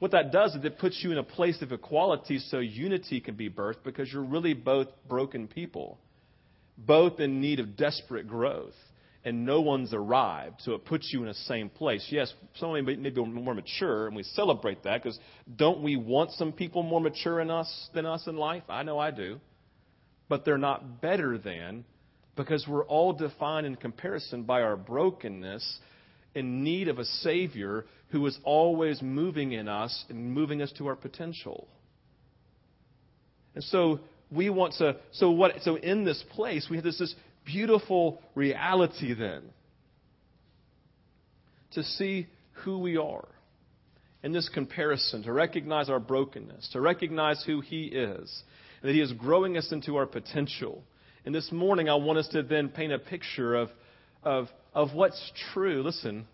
what 0.00 0.10
that 0.10 0.30
does 0.30 0.54
is 0.54 0.64
it 0.64 0.78
puts 0.78 1.02
you 1.02 1.12
in 1.12 1.18
a 1.18 1.22
place 1.22 1.62
of 1.62 1.72
equality 1.72 2.38
so 2.38 2.58
unity 2.58 3.20
can 3.20 3.36
be 3.36 3.48
birthed 3.48 3.82
because 3.82 4.12
you're 4.12 4.22
really 4.22 4.52
both 4.52 4.88
broken 5.08 5.48
people, 5.48 5.98
both 6.76 7.20
in 7.20 7.40
need 7.40 7.60
of 7.60 7.76
desperate 7.76 8.28
growth 8.28 8.74
and 9.26 9.44
no 9.44 9.60
one's 9.60 9.92
arrived, 9.92 10.62
so 10.62 10.74
it 10.74 10.84
puts 10.84 11.12
you 11.12 11.20
in 11.20 11.26
the 11.26 11.34
same 11.34 11.68
place. 11.68 12.06
Yes, 12.10 12.32
somebody 12.54 12.96
may 12.96 13.10
be 13.10 13.24
more 13.24 13.56
mature, 13.56 14.06
and 14.06 14.14
we 14.14 14.22
celebrate 14.22 14.84
that 14.84 15.02
because 15.02 15.18
don't 15.56 15.82
we 15.82 15.96
want 15.96 16.30
some 16.30 16.52
people 16.52 16.84
more 16.84 17.00
mature 17.00 17.40
in 17.40 17.50
us 17.50 17.88
than 17.92 18.06
us 18.06 18.24
in 18.28 18.36
life? 18.36 18.62
I 18.68 18.84
know 18.84 19.00
I 19.00 19.10
do. 19.10 19.40
But 20.28 20.44
they're 20.44 20.58
not 20.58 21.00
better 21.00 21.38
than 21.38 21.84
because 22.36 22.66
we're 22.68 22.84
all 22.84 23.14
defined 23.14 23.66
in 23.66 23.74
comparison 23.74 24.44
by 24.44 24.62
our 24.62 24.76
brokenness 24.76 25.78
in 26.36 26.62
need 26.62 26.86
of 26.86 27.00
a 27.00 27.04
Savior 27.04 27.84
who 28.10 28.24
is 28.26 28.38
always 28.44 29.02
moving 29.02 29.50
in 29.52 29.66
us 29.66 30.04
and 30.08 30.32
moving 30.32 30.62
us 30.62 30.70
to 30.78 30.86
our 30.86 30.96
potential. 30.96 31.66
And 33.56 33.64
so 33.64 33.98
we 34.30 34.50
want 34.50 34.74
to 34.74 34.96
so 35.12 35.30
what 35.30 35.62
so 35.62 35.76
in 35.76 36.04
this 36.04 36.22
place 36.30 36.68
we 36.70 36.76
have 36.76 36.84
this, 36.84 36.98
this 36.98 37.14
beautiful 37.46 38.20
reality 38.34 39.14
then 39.14 39.42
to 41.72 41.82
see 41.82 42.26
who 42.64 42.78
we 42.78 42.98
are 42.98 43.26
in 44.22 44.32
this 44.32 44.48
comparison, 44.48 45.22
to 45.22 45.32
recognize 45.32 45.88
our 45.88 46.00
brokenness, 46.00 46.70
to 46.72 46.80
recognize 46.80 47.42
who 47.46 47.60
He 47.60 47.84
is, 47.84 48.42
and 48.82 48.88
that 48.88 48.92
He 48.92 49.00
is 49.00 49.12
growing 49.12 49.56
us 49.56 49.70
into 49.72 49.96
our 49.96 50.06
potential. 50.06 50.82
And 51.24 51.34
this 51.34 51.50
morning, 51.52 51.88
I 51.88 51.94
want 51.94 52.18
us 52.18 52.28
to 52.28 52.42
then 52.42 52.68
paint 52.68 52.92
a 52.92 52.98
picture 52.98 53.54
of, 53.54 53.68
of, 54.22 54.48
of 54.74 54.94
what's 54.94 55.32
true. 55.54 55.82
Listen, 55.82 56.26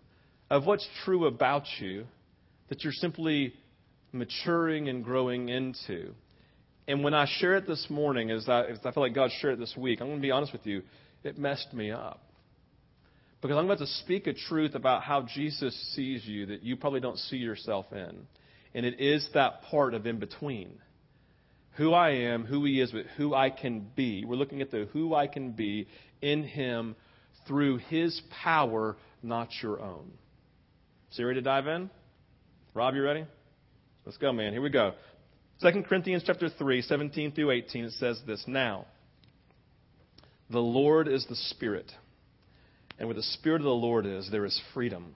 of 0.49 0.65
what's 0.65 0.87
true 1.05 1.25
about 1.27 1.63
you 1.79 2.05
that 2.69 2.83
you're 2.83 2.93
simply 2.93 3.53
maturing 4.11 4.89
and 4.89 5.03
growing 5.03 5.49
into. 5.49 6.13
And 6.87 7.03
when 7.03 7.13
I 7.13 7.25
share 7.39 7.55
it 7.55 7.65
this 7.65 7.87
morning, 7.89 8.29
as 8.29 8.49
I, 8.49 8.65
as 8.65 8.79
I 8.83 8.91
feel 8.91 9.03
like 9.03 9.15
God 9.15 9.31
shared 9.39 9.53
it 9.53 9.59
this 9.59 9.75
week, 9.77 10.01
I'm 10.01 10.07
going 10.07 10.19
to 10.19 10.21
be 10.21 10.31
honest 10.31 10.51
with 10.51 10.65
you, 10.65 10.83
it 11.23 11.37
messed 11.37 11.73
me 11.73 11.91
up. 11.91 12.21
Because 13.41 13.57
I'm 13.57 13.65
about 13.65 13.79
to 13.79 13.87
speak 13.87 14.27
a 14.27 14.33
truth 14.33 14.75
about 14.75 15.03
how 15.03 15.21
Jesus 15.21 15.75
sees 15.95 16.25
you 16.25 16.45
that 16.47 16.63
you 16.63 16.77
probably 16.77 16.99
don't 16.99 17.17
see 17.17 17.37
yourself 17.37 17.85
in. 17.91 18.27
And 18.73 18.85
it 18.85 18.99
is 18.99 19.27
that 19.33 19.63
part 19.63 19.93
of 19.93 20.05
in 20.05 20.19
between. 20.19 20.79
Who 21.77 21.93
I 21.93 22.11
am, 22.11 22.45
who 22.45 22.63
He 22.65 22.79
is, 22.79 22.91
but 22.91 23.05
who 23.17 23.33
I 23.33 23.49
can 23.49 23.87
be. 23.95 24.25
We're 24.25 24.35
looking 24.35 24.61
at 24.61 24.71
the 24.71 24.87
who 24.93 25.15
I 25.15 25.27
can 25.27 25.51
be 25.51 25.87
in 26.21 26.43
Him 26.43 26.95
through 27.47 27.77
His 27.77 28.21
power, 28.43 28.95
not 29.21 29.49
your 29.61 29.81
own. 29.81 30.11
So 31.11 31.21
you 31.21 31.27
ready 31.27 31.39
to 31.39 31.43
dive 31.43 31.67
in? 31.67 31.89
Rob, 32.73 32.95
you 32.95 33.03
ready? 33.03 33.25
Let's 34.05 34.17
go, 34.17 34.31
man. 34.33 34.51
Here 34.53 34.61
we 34.61 34.69
go. 34.69 34.93
2 35.63 35.83
Corinthians 35.83 36.23
chapter 36.25 36.49
3, 36.49 36.81
17 36.81 37.31
through 37.31 37.51
18, 37.51 37.85
it 37.85 37.93
says 37.93 38.19
this 38.27 38.43
Now, 38.47 38.85
the 40.49 40.59
Lord 40.59 41.07
is 41.07 41.25
the 41.29 41.37
Spirit, 41.37 41.89
and 42.99 43.07
where 43.07 43.15
the 43.15 43.23
Spirit 43.23 43.61
of 43.61 43.65
the 43.65 43.69
Lord 43.69 44.05
is, 44.05 44.29
there 44.29 44.43
is 44.43 44.59
freedom. 44.73 45.15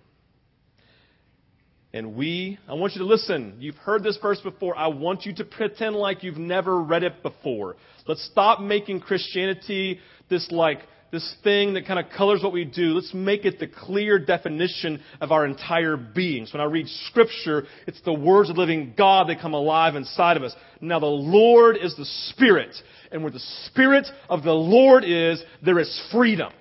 And 1.92 2.16
we, 2.16 2.60
I 2.66 2.76
want 2.76 2.94
you 2.94 3.00
to 3.00 3.08
listen. 3.08 3.58
You've 3.60 3.76
heard 3.76 4.04
this 4.04 4.18
verse 4.22 4.40
before. 4.40 4.78
I 4.78 4.88
want 4.88 5.26
you 5.26 5.36
to 5.36 5.44
pretend 5.44 5.98
like 5.98 6.24
you've 6.24 6.38
never 6.38 6.82
read 6.82 7.04
it 7.04 7.22
before. 7.24 7.76
Let's 8.08 8.26
stop 8.32 8.62
making 8.62 9.02
Christianity 9.02 10.00
this 10.30 10.50
like 10.50 10.80
this 11.12 11.36
thing 11.44 11.74
that 11.76 11.86
kind 11.86 12.00
of 12.00 12.12
colors 12.12 12.44
what 12.44 12.52
we 12.52 12.66
do. 12.66 12.94
Let's 12.94 13.14
make 13.14 13.46
it 13.46 13.60
the 13.60 13.68
clear 13.68 14.20
definition 14.20 15.02
of 15.22 15.32
our 15.32 15.46
entire 15.46 15.96
being. 15.96 16.46
So 16.46 16.58
when 16.58 16.68
I 16.68 16.70
read 16.70 16.88
scripture, 17.08 17.64
it's 17.86 18.02
the 18.02 18.14
words 18.14 18.50
of 18.50 18.58
living 18.58 18.94
God 18.98 19.30
that 19.30 19.40
come 19.40 19.54
alive 19.54 19.96
inside 19.96 20.38
of 20.38 20.44
us. 20.44 20.54
Now 20.82 21.00
the 21.00 21.06
Lord 21.06 21.78
is 21.78 21.96
the 21.96 22.06
Spirit. 22.06 22.76
And 23.12 23.24
where 23.24 23.32
the 23.32 23.40
Spirit 23.68 24.08
of 24.30 24.44
the 24.44 24.52
Lord 24.52 25.04
is, 25.06 25.42
there 25.64 25.80
is 25.80 26.02
freedom. 26.12 26.52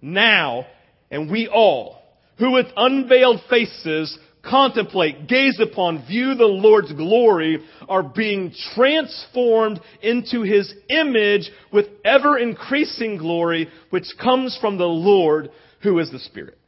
Now, 0.00 0.66
and 1.10 1.30
we 1.30 1.46
all, 1.46 2.00
who 2.38 2.52
with 2.52 2.66
unveiled 2.74 3.40
faces 3.50 4.18
contemplate, 4.42 5.26
gaze 5.28 5.60
upon, 5.60 6.06
view 6.06 6.34
the 6.34 6.46
Lord's 6.46 6.92
glory, 6.92 7.62
are 7.88 8.02
being 8.02 8.52
transformed 8.74 9.80
into 10.02 10.42
His 10.42 10.72
image 10.88 11.50
with 11.72 11.86
ever 12.04 12.38
increasing 12.38 13.18
glory, 13.18 13.68
which 13.90 14.06
comes 14.20 14.56
from 14.60 14.78
the 14.78 14.84
Lord 14.84 15.50
who 15.82 15.98
is 15.98 16.10
the 16.10 16.18
Spirit. 16.18 16.58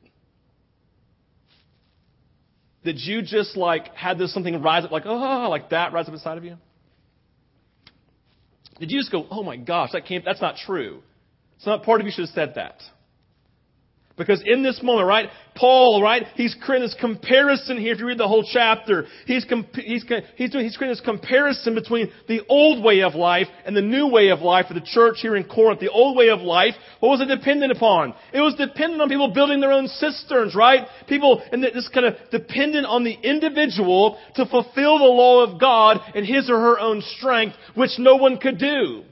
Did 2.84 2.98
you 2.98 3.22
just 3.22 3.56
like 3.56 3.94
had 3.94 4.18
this 4.18 4.34
something 4.34 4.60
rise 4.60 4.84
up 4.84 4.90
like, 4.90 5.04
oh, 5.06 5.48
like 5.48 5.70
that 5.70 5.92
rise 5.92 6.08
up 6.08 6.14
inside 6.14 6.38
of 6.38 6.44
you? 6.44 6.56
Did 8.80 8.90
you 8.90 8.98
just 8.98 9.12
go, 9.12 9.26
oh 9.30 9.44
my 9.44 9.56
gosh, 9.56 9.92
that 9.92 10.06
can't, 10.06 10.24
that's 10.24 10.40
not 10.40 10.56
true. 10.56 11.02
It's 11.56 11.66
not 11.66 11.84
part 11.84 12.00
of 12.00 12.06
you 12.06 12.12
should 12.12 12.26
have 12.26 12.34
said 12.34 12.54
that. 12.56 12.82
Because 14.26 14.42
in 14.44 14.62
this 14.62 14.80
moment, 14.82 15.08
right, 15.08 15.28
Paul, 15.54 16.02
right, 16.02 16.24
he's 16.34 16.56
creating 16.62 16.88
this 16.88 16.96
comparison 16.98 17.78
here. 17.78 17.92
If 17.92 18.00
you 18.00 18.06
read 18.06 18.18
the 18.18 18.28
whole 18.28 18.46
chapter, 18.50 19.06
he's, 19.26 19.44
comp- 19.44 19.74
he's, 19.74 20.04
he's, 20.36 20.50
doing, 20.50 20.64
he's 20.64 20.76
creating 20.76 20.96
this 20.96 21.04
comparison 21.04 21.74
between 21.74 22.10
the 22.28 22.40
old 22.48 22.82
way 22.82 23.02
of 23.02 23.14
life 23.14 23.48
and 23.66 23.76
the 23.76 23.82
new 23.82 24.08
way 24.08 24.28
of 24.28 24.40
life 24.40 24.66
for 24.68 24.74
the 24.74 24.80
church 24.80 25.16
here 25.20 25.36
in 25.36 25.44
Corinth. 25.44 25.80
The 25.80 25.90
old 25.90 26.16
way 26.16 26.30
of 26.30 26.40
life, 26.40 26.74
what 27.00 27.10
was 27.10 27.20
it 27.20 27.26
dependent 27.26 27.72
upon? 27.72 28.14
It 28.32 28.40
was 28.40 28.54
dependent 28.54 29.02
on 29.02 29.08
people 29.08 29.32
building 29.32 29.60
their 29.60 29.72
own 29.72 29.88
cisterns, 29.88 30.54
right? 30.54 30.86
People, 31.08 31.42
and 31.52 31.62
this 31.62 31.88
kind 31.92 32.06
of 32.06 32.14
dependent 32.30 32.86
on 32.86 33.04
the 33.04 33.12
individual 33.12 34.18
to 34.36 34.46
fulfill 34.46 34.98
the 34.98 35.04
law 35.04 35.44
of 35.44 35.60
God 35.60 36.00
in 36.14 36.24
his 36.24 36.48
or 36.48 36.58
her 36.58 36.80
own 36.80 37.02
strength, 37.18 37.56
which 37.74 37.90
no 37.98 38.16
one 38.16 38.38
could 38.38 38.58
do. 38.58 39.04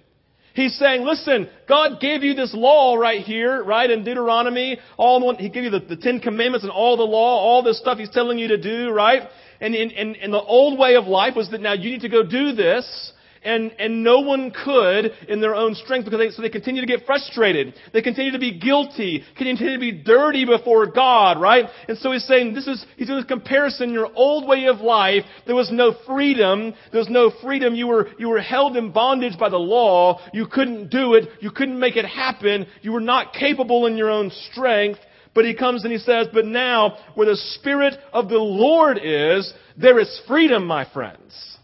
He's 0.60 0.76
saying, 0.78 1.04
listen, 1.04 1.48
God 1.66 2.00
gave 2.00 2.22
you 2.22 2.34
this 2.34 2.52
law 2.54 2.94
right 2.96 3.22
here, 3.22 3.64
right, 3.64 3.90
in 3.90 4.04
Deuteronomy. 4.04 4.78
All 4.98 5.20
the, 5.20 5.42
He 5.42 5.48
gave 5.48 5.64
you 5.64 5.70
the, 5.70 5.80
the 5.80 5.96
Ten 5.96 6.20
Commandments 6.20 6.64
and 6.64 6.70
all 6.70 6.96
the 6.96 7.02
law, 7.02 7.38
all 7.38 7.62
this 7.62 7.78
stuff 7.78 7.96
He's 7.98 8.10
telling 8.10 8.38
you 8.38 8.48
to 8.48 8.60
do, 8.60 8.90
right? 8.90 9.22
And, 9.60 9.74
in, 9.74 9.90
and, 9.92 10.16
and 10.16 10.32
the 10.32 10.40
old 10.40 10.78
way 10.78 10.96
of 10.96 11.06
life 11.06 11.34
was 11.34 11.50
that 11.50 11.60
now 11.60 11.72
you 11.72 11.90
need 11.90 12.02
to 12.02 12.08
go 12.08 12.22
do 12.22 12.52
this 12.52 13.12
and, 13.42 13.72
and 13.78 14.04
no 14.04 14.20
one 14.20 14.50
could 14.50 15.12
in 15.28 15.40
their 15.40 15.54
own 15.54 15.74
strength 15.74 16.04
because 16.04 16.20
they, 16.20 16.30
so 16.30 16.42
they 16.42 16.50
continue 16.50 16.80
to 16.80 16.86
get 16.86 17.06
frustrated. 17.06 17.74
They 17.92 18.02
continue 18.02 18.32
to 18.32 18.38
be 18.38 18.58
guilty, 18.58 19.24
continue 19.36 19.74
to 19.74 19.80
be 19.80 19.92
dirty 19.92 20.44
before 20.44 20.86
God, 20.86 21.40
right? 21.40 21.66
And 21.88 21.96
so 21.98 22.12
he's 22.12 22.26
saying 22.26 22.54
this 22.54 22.66
is, 22.66 22.84
he's 22.96 23.06
doing 23.06 23.18
this 23.18 23.26
comparison, 23.26 23.92
your 23.92 24.10
old 24.14 24.46
way 24.46 24.66
of 24.66 24.80
life, 24.80 25.24
there 25.46 25.56
was 25.56 25.70
no 25.72 25.94
freedom, 26.06 26.74
there 26.92 27.00
was 27.00 27.08
no 27.08 27.32
freedom, 27.42 27.74
you 27.74 27.86
were, 27.86 28.08
you 28.18 28.28
were 28.28 28.40
held 28.40 28.76
in 28.76 28.92
bondage 28.92 29.38
by 29.38 29.48
the 29.48 29.56
law, 29.56 30.20
you 30.32 30.46
couldn't 30.46 30.90
do 30.90 31.14
it, 31.14 31.28
you 31.40 31.50
couldn't 31.50 31.78
make 31.78 31.96
it 31.96 32.04
happen, 32.04 32.66
you 32.82 32.92
were 32.92 33.00
not 33.00 33.32
capable 33.32 33.86
in 33.86 33.96
your 33.96 34.10
own 34.10 34.30
strength, 34.50 35.00
but 35.34 35.44
he 35.44 35.54
comes 35.54 35.84
and 35.84 35.92
he 35.92 35.98
says, 35.98 36.26
but 36.32 36.44
now, 36.44 36.98
where 37.14 37.28
the 37.28 37.36
Spirit 37.36 37.94
of 38.12 38.28
the 38.28 38.36
Lord 38.36 38.98
is, 39.02 39.52
there 39.76 39.98
is 39.98 40.20
freedom, 40.26 40.66
my 40.66 40.90
friends. 40.92 41.56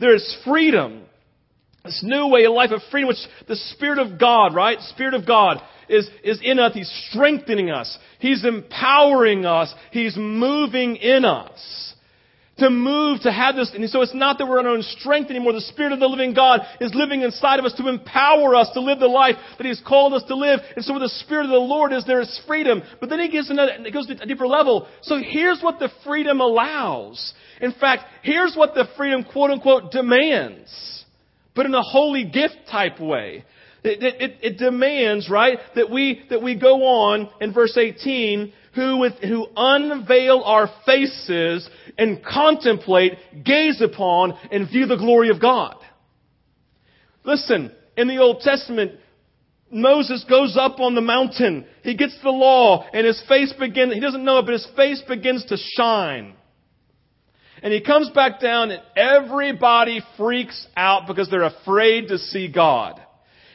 There 0.00 0.14
is 0.14 0.36
freedom. 0.44 1.04
This 1.84 2.02
new 2.02 2.28
way, 2.28 2.44
a 2.44 2.50
life 2.50 2.70
of 2.70 2.80
freedom, 2.90 3.08
which 3.08 3.18
the 3.46 3.56
Spirit 3.56 3.98
of 3.98 4.18
God, 4.18 4.54
right? 4.54 4.80
Spirit 4.80 5.12
of 5.12 5.26
God 5.26 5.60
is, 5.88 6.08
is 6.22 6.40
in 6.42 6.58
us. 6.58 6.72
He's 6.72 6.90
strengthening 7.10 7.70
us. 7.70 7.98
He's 8.20 8.42
empowering 8.42 9.44
us. 9.44 9.74
He's 9.90 10.16
moving 10.16 10.96
in 10.96 11.26
us. 11.26 11.92
To 12.58 12.70
move, 12.70 13.20
to 13.22 13.32
have 13.32 13.56
this, 13.56 13.72
and 13.74 13.90
so 13.90 14.00
it's 14.00 14.14
not 14.14 14.38
that 14.38 14.46
we're 14.46 14.60
in 14.60 14.66
our 14.66 14.74
own 14.74 14.82
strength 14.82 15.28
anymore. 15.28 15.52
The 15.52 15.60
Spirit 15.60 15.92
of 15.92 15.98
the 15.98 16.06
living 16.06 16.34
God 16.34 16.60
is 16.80 16.94
living 16.94 17.22
inside 17.22 17.58
of 17.58 17.64
us 17.64 17.74
to 17.74 17.88
empower 17.88 18.54
us 18.54 18.70
to 18.74 18.80
live 18.80 19.00
the 19.00 19.08
life 19.08 19.34
that 19.58 19.66
He's 19.66 19.82
called 19.84 20.14
us 20.14 20.22
to 20.28 20.36
live. 20.36 20.60
And 20.76 20.84
so 20.84 20.92
where 20.92 21.00
the 21.00 21.08
Spirit 21.08 21.46
of 21.46 21.50
the 21.50 21.56
Lord 21.56 21.92
is, 21.92 22.06
there 22.06 22.20
is 22.20 22.40
freedom. 22.46 22.80
But 23.00 23.10
then 23.10 23.18
He 23.18 23.28
gives 23.28 23.50
another, 23.50 23.72
it 23.72 23.92
goes 23.92 24.06
to 24.06 24.22
a 24.22 24.26
deeper 24.26 24.46
level. 24.46 24.86
So 25.02 25.18
here's 25.18 25.60
what 25.62 25.80
the 25.80 25.90
freedom 26.04 26.40
allows. 26.40 27.34
In 27.60 27.72
fact, 27.72 28.04
here's 28.22 28.54
what 28.54 28.74
the 28.74 28.86
freedom 28.96 29.24
quote 29.24 29.50
unquote 29.50 29.90
demands 29.90 31.03
but 31.54 31.66
in 31.66 31.74
a 31.74 31.82
holy 31.82 32.24
gift 32.24 32.56
type 32.70 33.00
way. 33.00 33.44
It, 33.82 34.02
it, 34.02 34.38
it, 34.40 34.58
demands, 34.58 35.28
right, 35.28 35.58
that 35.74 35.90
we, 35.90 36.22
that 36.30 36.42
we 36.42 36.58
go 36.58 36.84
on 36.84 37.28
in 37.40 37.52
verse 37.52 37.76
18, 37.76 38.50
who 38.74 38.96
with, 38.96 39.12
who 39.22 39.46
unveil 39.54 40.42
our 40.42 40.70
faces 40.86 41.68
and 41.98 42.24
contemplate, 42.24 43.12
gaze 43.44 43.82
upon, 43.82 44.38
and 44.50 44.70
view 44.70 44.86
the 44.86 44.96
glory 44.96 45.28
of 45.28 45.38
God. 45.38 45.76
Listen, 47.24 47.72
in 47.96 48.08
the 48.08 48.18
Old 48.18 48.40
Testament, 48.40 48.92
Moses 49.70 50.24
goes 50.28 50.56
up 50.58 50.80
on 50.80 50.94
the 50.94 51.00
mountain. 51.00 51.66
He 51.82 51.94
gets 51.94 52.16
the 52.22 52.30
law 52.30 52.86
and 52.92 53.06
his 53.06 53.22
face 53.28 53.52
begins, 53.58 53.92
he 53.92 54.00
doesn't 54.00 54.24
know 54.24 54.38
it, 54.38 54.46
but 54.46 54.52
his 54.52 54.68
face 54.76 55.02
begins 55.06 55.44
to 55.46 55.56
shine. 55.76 56.34
And 57.64 57.72
he 57.72 57.80
comes 57.80 58.10
back 58.10 58.40
down 58.40 58.70
and 58.70 58.82
everybody 58.94 60.02
freaks 60.18 60.66
out 60.76 61.06
because 61.06 61.30
they're 61.30 61.42
afraid 61.42 62.08
to 62.08 62.18
see 62.18 62.46
God. 62.46 63.00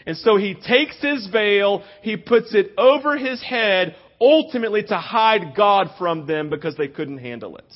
And 0.07 0.17
so 0.17 0.35
he 0.35 0.55
takes 0.55 0.99
his 0.99 1.27
veil, 1.27 1.83
he 2.01 2.17
puts 2.17 2.55
it 2.55 2.71
over 2.75 3.15
his 3.15 3.39
head, 3.43 3.95
ultimately 4.19 4.81
to 4.81 4.97
hide 4.97 5.53
God 5.55 5.91
from 5.99 6.25
them 6.25 6.49
because 6.49 6.75
they 6.75 6.87
couldn't 6.87 7.19
handle 7.19 7.57
it. 7.57 7.71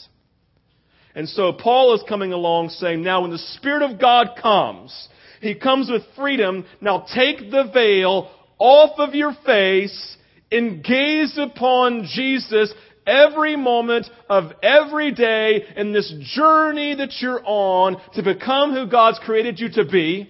And 1.13 1.29
so 1.29 1.53
Paul 1.53 1.93
is 1.93 2.03
coming 2.09 2.33
along 2.33 2.69
saying, 2.69 3.03
now 3.03 3.21
when 3.21 3.29
the 3.29 3.37
Spirit 3.37 3.83
of 3.83 4.01
God 4.01 4.31
comes, 4.41 5.07
he 5.39 5.53
comes 5.53 5.87
with 5.91 6.01
freedom. 6.15 6.65
Now 6.81 7.05
take 7.13 7.51
the 7.51 7.69
veil 7.71 8.31
off 8.57 8.97
of 8.97 9.13
your 9.13 9.35
face 9.45 10.17
and 10.51 10.83
gaze 10.83 11.37
upon 11.37 12.07
Jesus 12.11 12.73
every 13.05 13.55
moment 13.55 14.07
of 14.29 14.51
every 14.62 15.12
day 15.13 15.63
in 15.75 15.93
this 15.93 16.13
journey 16.36 16.95
that 16.95 17.13
you're 17.19 17.41
on 17.45 17.98
to 18.13 18.24
become 18.24 18.74
who 18.74 18.88
God's 18.88 19.19
created 19.19 19.60
you 19.60 19.69
to 19.74 19.86
be. 19.86 20.29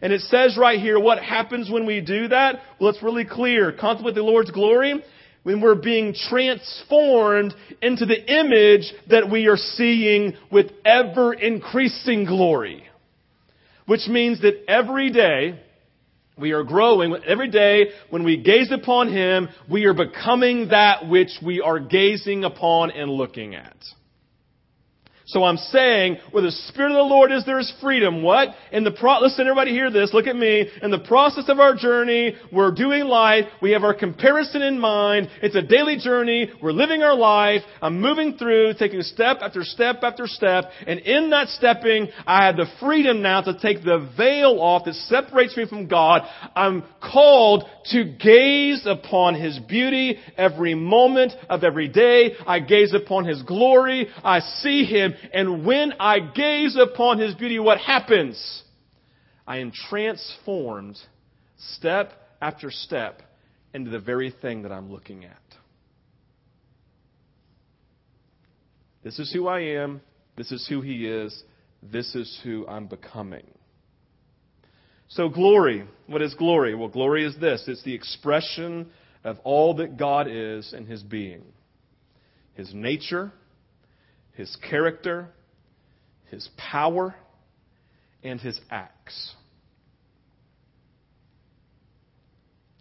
And 0.00 0.12
it 0.12 0.20
says 0.22 0.58
right 0.58 0.80
here 0.80 0.98
what 0.98 1.22
happens 1.22 1.70
when 1.70 1.86
we 1.86 2.00
do 2.00 2.28
that. 2.28 2.56
Well, 2.80 2.90
it's 2.90 3.02
really 3.02 3.24
clear. 3.24 3.72
Contemplate 3.72 4.16
the 4.16 4.22
Lord's 4.22 4.50
glory 4.50 5.02
when 5.44 5.60
we're 5.60 5.74
being 5.74 6.14
transformed 6.28 7.54
into 7.80 8.06
the 8.06 8.40
image 8.40 8.92
that 9.10 9.30
we 9.30 9.46
are 9.46 9.56
seeing 9.56 10.34
with 10.50 10.66
ever 10.84 11.32
increasing 11.32 12.24
glory. 12.24 12.84
Which 13.86 14.06
means 14.08 14.40
that 14.42 14.64
every 14.68 15.10
day, 15.10 15.60
we 16.38 16.52
are 16.52 16.64
growing. 16.64 17.14
Every 17.26 17.50
day 17.50 17.90
when 18.10 18.24
we 18.24 18.42
gaze 18.42 18.70
upon 18.72 19.12
Him, 19.12 19.48
we 19.70 19.84
are 19.84 19.94
becoming 19.94 20.68
that 20.68 21.08
which 21.08 21.30
we 21.44 21.60
are 21.60 21.78
gazing 21.78 22.44
upon 22.44 22.90
and 22.90 23.10
looking 23.10 23.54
at. 23.54 23.76
So 25.26 25.44
I'm 25.44 25.56
saying, 25.56 26.18
where 26.32 26.42
the 26.42 26.50
Spirit 26.50 26.90
of 26.90 26.96
the 26.96 27.02
Lord 27.02 27.30
is, 27.30 27.44
there 27.46 27.60
is 27.60 27.72
freedom. 27.80 28.22
What? 28.22 28.48
In 28.72 28.84
the 28.84 28.90
pro- 28.90 29.20
listen, 29.20 29.46
everybody 29.46 29.70
hear 29.70 29.90
this. 29.90 30.12
Look 30.12 30.26
at 30.26 30.36
me. 30.36 30.68
In 30.82 30.90
the 30.90 30.98
process 30.98 31.48
of 31.48 31.60
our 31.60 31.76
journey, 31.76 32.34
we're 32.52 32.72
doing 32.72 33.04
life. 33.04 33.44
We 33.60 33.70
have 33.72 33.84
our 33.84 33.94
comparison 33.94 34.62
in 34.62 34.78
mind. 34.78 35.28
It's 35.42 35.54
a 35.54 35.62
daily 35.62 35.96
journey. 35.96 36.50
We're 36.60 36.72
living 36.72 37.02
our 37.02 37.14
life. 37.14 37.62
I'm 37.80 38.00
moving 38.00 38.36
through, 38.36 38.74
taking 38.78 39.02
step 39.02 39.38
after 39.40 39.62
step 39.62 39.98
after 40.02 40.26
step. 40.26 40.64
And 40.86 41.00
in 41.00 41.30
that 41.30 41.48
stepping, 41.48 42.08
I 42.26 42.46
have 42.46 42.56
the 42.56 42.66
freedom 42.80 43.22
now 43.22 43.42
to 43.42 43.58
take 43.58 43.84
the 43.84 44.10
veil 44.16 44.58
off 44.60 44.84
that 44.86 44.94
separates 44.94 45.56
me 45.56 45.66
from 45.66 45.86
God. 45.86 46.22
I'm 46.56 46.82
called 47.00 47.64
to 47.92 48.04
gaze 48.04 48.82
upon 48.86 49.34
His 49.34 49.58
beauty 49.60 50.18
every 50.36 50.74
moment 50.74 51.32
of 51.48 51.62
every 51.62 51.88
day. 51.88 52.32
I 52.46 52.58
gaze 52.60 52.92
upon 52.92 53.24
His 53.24 53.42
glory. 53.42 54.08
I 54.24 54.40
see 54.40 54.84
And 55.32 55.64
when 55.64 55.92
I 55.98 56.20
gaze 56.20 56.76
upon 56.76 57.18
His 57.18 57.34
beauty, 57.34 57.58
what 57.58 57.78
happens? 57.78 58.62
I 59.46 59.58
am 59.58 59.72
transformed 59.72 60.98
step 61.74 62.12
after 62.40 62.70
step 62.70 63.22
into 63.74 63.90
the 63.90 63.98
very 63.98 64.30
thing 64.30 64.62
that 64.62 64.72
I'm 64.72 64.90
looking 64.90 65.24
at. 65.24 65.36
This 69.02 69.18
is 69.18 69.32
who 69.32 69.48
I 69.48 69.60
am. 69.60 70.00
This 70.36 70.52
is 70.52 70.66
who 70.68 70.80
He 70.80 71.06
is. 71.06 71.42
This 71.82 72.14
is 72.14 72.40
who 72.44 72.66
I'm 72.68 72.86
becoming. 72.86 73.46
So, 75.08 75.28
glory. 75.28 75.84
What 76.06 76.22
is 76.22 76.34
glory? 76.34 76.74
Well, 76.74 76.88
glory 76.88 77.24
is 77.24 77.36
this 77.38 77.64
it's 77.66 77.82
the 77.82 77.94
expression 77.94 78.90
of 79.24 79.38
all 79.44 79.74
that 79.74 79.96
God 79.96 80.26
is 80.28 80.72
in 80.72 80.86
His 80.86 81.02
being 81.02 81.42
His 82.54 82.72
nature, 82.72 83.32
his 84.34 84.56
character, 84.68 85.28
his 86.30 86.48
power, 86.56 87.14
and 88.22 88.40
his 88.40 88.60
acts. 88.70 89.34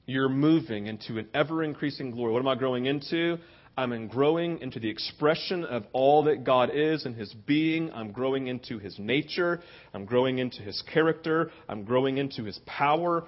You're 0.06 0.30
moving 0.30 0.88
into 0.88 1.20
an 1.20 1.28
ever 1.34 1.64
increasing 1.64 2.12
glory. 2.12 2.34
What 2.34 2.40
am 2.40 2.48
I 2.48 2.56
growing 2.56 2.86
into? 2.86 3.38
I'm 3.78 4.08
growing 4.08 4.60
into 4.60 4.80
the 4.80 4.90
expression 4.90 5.64
of 5.64 5.86
all 5.94 6.24
that 6.26 6.44
God 6.44 6.72
is 6.74 7.06
in 7.06 7.14
His 7.14 7.34
being. 7.34 7.92
I'm 7.94 8.12
growing 8.12 8.48
into 8.48 8.80
His 8.80 9.00
nature. 9.00 9.62
I'm 9.94 10.06
growing 10.06 10.40
into 10.40 10.62
His 10.62 10.84
character. 10.94 11.52
I'm 11.70 11.84
growing 11.86 12.18
into 12.18 12.44
His 12.44 12.60
power. 12.66 13.24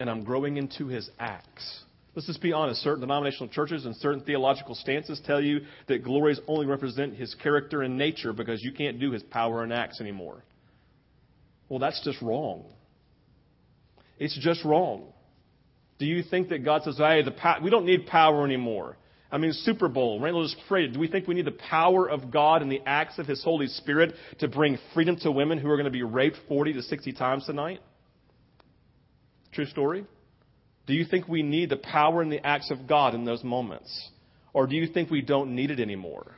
And 0.00 0.08
I'm 0.08 0.24
growing 0.24 0.56
into 0.56 0.86
His 0.86 1.10
acts. 1.18 1.80
Let's 2.14 2.26
just 2.26 2.40
be 2.40 2.52
honest. 2.52 2.80
Certain 2.82 3.00
denominational 3.00 3.48
churches 3.48 3.86
and 3.86 3.96
certain 3.96 4.20
theological 4.20 4.74
stances 4.74 5.20
tell 5.26 5.40
you 5.40 5.62
that 5.88 6.04
glories 6.04 6.40
only 6.46 6.66
represent 6.66 7.16
his 7.16 7.34
character 7.34 7.82
and 7.82 7.98
nature 7.98 8.32
because 8.32 8.62
you 8.62 8.72
can't 8.72 9.00
do 9.00 9.10
his 9.10 9.22
power 9.24 9.64
and 9.64 9.72
acts 9.72 10.00
anymore. 10.00 10.44
Well, 11.68 11.80
that's 11.80 12.02
just 12.04 12.22
wrong. 12.22 12.66
It's 14.18 14.38
just 14.38 14.64
wrong. 14.64 15.12
Do 15.98 16.06
you 16.06 16.22
think 16.22 16.50
that 16.50 16.64
God 16.64 16.82
says, 16.82 16.98
hey, 16.98 17.22
the 17.22 17.34
we 17.62 17.70
don't 17.70 17.86
need 17.86 18.06
power 18.06 18.44
anymore? 18.44 18.96
I 19.32 19.38
mean, 19.38 19.52
Super 19.52 19.88
Bowl, 19.88 20.20
just 20.44 20.56
prayed. 20.68 20.92
Do 20.92 21.00
we 21.00 21.08
think 21.08 21.26
we 21.26 21.34
need 21.34 21.46
the 21.46 21.50
power 21.52 22.08
of 22.08 22.30
God 22.30 22.62
and 22.62 22.70
the 22.70 22.80
acts 22.86 23.18
of 23.18 23.26
His 23.26 23.42
Holy 23.42 23.66
Spirit 23.66 24.14
to 24.38 24.46
bring 24.46 24.78
freedom 24.92 25.16
to 25.22 25.32
women 25.32 25.58
who 25.58 25.68
are 25.70 25.76
going 25.76 25.86
to 25.86 25.90
be 25.90 26.04
raped 26.04 26.36
40 26.46 26.74
to 26.74 26.82
60 26.82 27.12
times 27.14 27.46
tonight? 27.46 27.80
True 29.52 29.66
story? 29.66 30.04
Do 30.86 30.94
you 30.94 31.04
think 31.04 31.28
we 31.28 31.42
need 31.42 31.70
the 31.70 31.76
power 31.76 32.20
and 32.20 32.30
the 32.30 32.44
acts 32.46 32.70
of 32.70 32.86
God 32.86 33.14
in 33.14 33.24
those 33.24 33.42
moments? 33.42 34.10
Or 34.52 34.66
do 34.66 34.76
you 34.76 34.86
think 34.86 35.10
we 35.10 35.22
don't 35.22 35.54
need 35.54 35.70
it 35.70 35.80
anymore? 35.80 36.36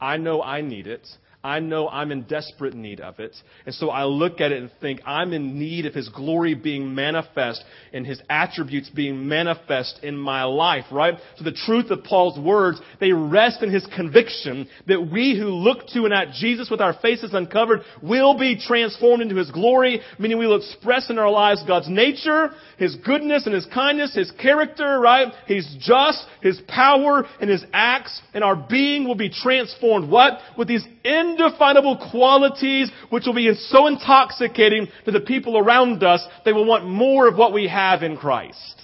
I 0.00 0.16
know 0.16 0.42
I 0.42 0.60
need 0.60 0.86
it. 0.86 1.06
I 1.46 1.60
know 1.60 1.88
I'm 1.88 2.10
in 2.10 2.22
desperate 2.22 2.74
need 2.74 3.00
of 3.00 3.20
it. 3.20 3.36
And 3.66 3.74
so 3.74 3.88
I 3.88 4.04
look 4.04 4.40
at 4.40 4.50
it 4.50 4.60
and 4.60 4.70
think, 4.80 5.00
I'm 5.06 5.32
in 5.32 5.60
need 5.60 5.86
of 5.86 5.94
His 5.94 6.08
glory 6.08 6.54
being 6.54 6.92
manifest 6.92 7.62
and 7.92 8.04
His 8.04 8.20
attributes 8.28 8.90
being 8.90 9.28
manifest 9.28 10.00
in 10.02 10.16
my 10.16 10.42
life, 10.42 10.86
right? 10.90 11.14
So 11.36 11.44
the 11.44 11.52
truth 11.52 11.92
of 11.92 12.02
Paul's 12.02 12.36
words, 12.36 12.80
they 12.98 13.12
rest 13.12 13.62
in 13.62 13.72
His 13.72 13.86
conviction 13.94 14.68
that 14.88 15.08
we 15.12 15.38
who 15.38 15.46
look 15.46 15.86
to 15.94 16.04
and 16.04 16.12
at 16.12 16.32
Jesus 16.32 16.68
with 16.68 16.80
our 16.80 16.94
faces 16.94 17.32
uncovered 17.32 17.82
will 18.02 18.36
be 18.36 18.58
transformed 18.58 19.22
into 19.22 19.36
His 19.36 19.52
glory, 19.52 20.00
meaning 20.18 20.38
we 20.38 20.48
will 20.48 20.56
express 20.56 21.10
in 21.10 21.18
our 21.20 21.30
lives 21.30 21.62
God's 21.64 21.88
nature, 21.88 22.50
His 22.76 22.96
goodness 22.96 23.46
and 23.46 23.54
His 23.54 23.66
kindness, 23.66 24.16
His 24.16 24.32
character, 24.32 24.98
right? 24.98 25.32
He's 25.46 25.76
just, 25.78 26.26
His 26.42 26.60
power 26.66 27.24
and 27.40 27.48
His 27.48 27.64
acts, 27.72 28.20
and 28.34 28.42
our 28.42 28.56
being 28.56 29.06
will 29.06 29.14
be 29.14 29.30
transformed. 29.30 30.10
What? 30.10 30.40
With 30.58 30.66
these 30.66 30.84
end 31.04 31.35
indefinable 31.38 32.08
qualities 32.10 32.90
which 33.10 33.26
will 33.26 33.34
be 33.34 33.52
so 33.54 33.86
intoxicating 33.86 34.88
to 35.04 35.10
the 35.10 35.20
people 35.20 35.58
around 35.58 36.02
us, 36.02 36.26
they 36.44 36.52
will 36.52 36.66
want 36.66 36.86
more 36.86 37.28
of 37.28 37.36
what 37.36 37.52
we 37.52 37.68
have 37.68 38.02
in 38.02 38.16
Christ. 38.16 38.82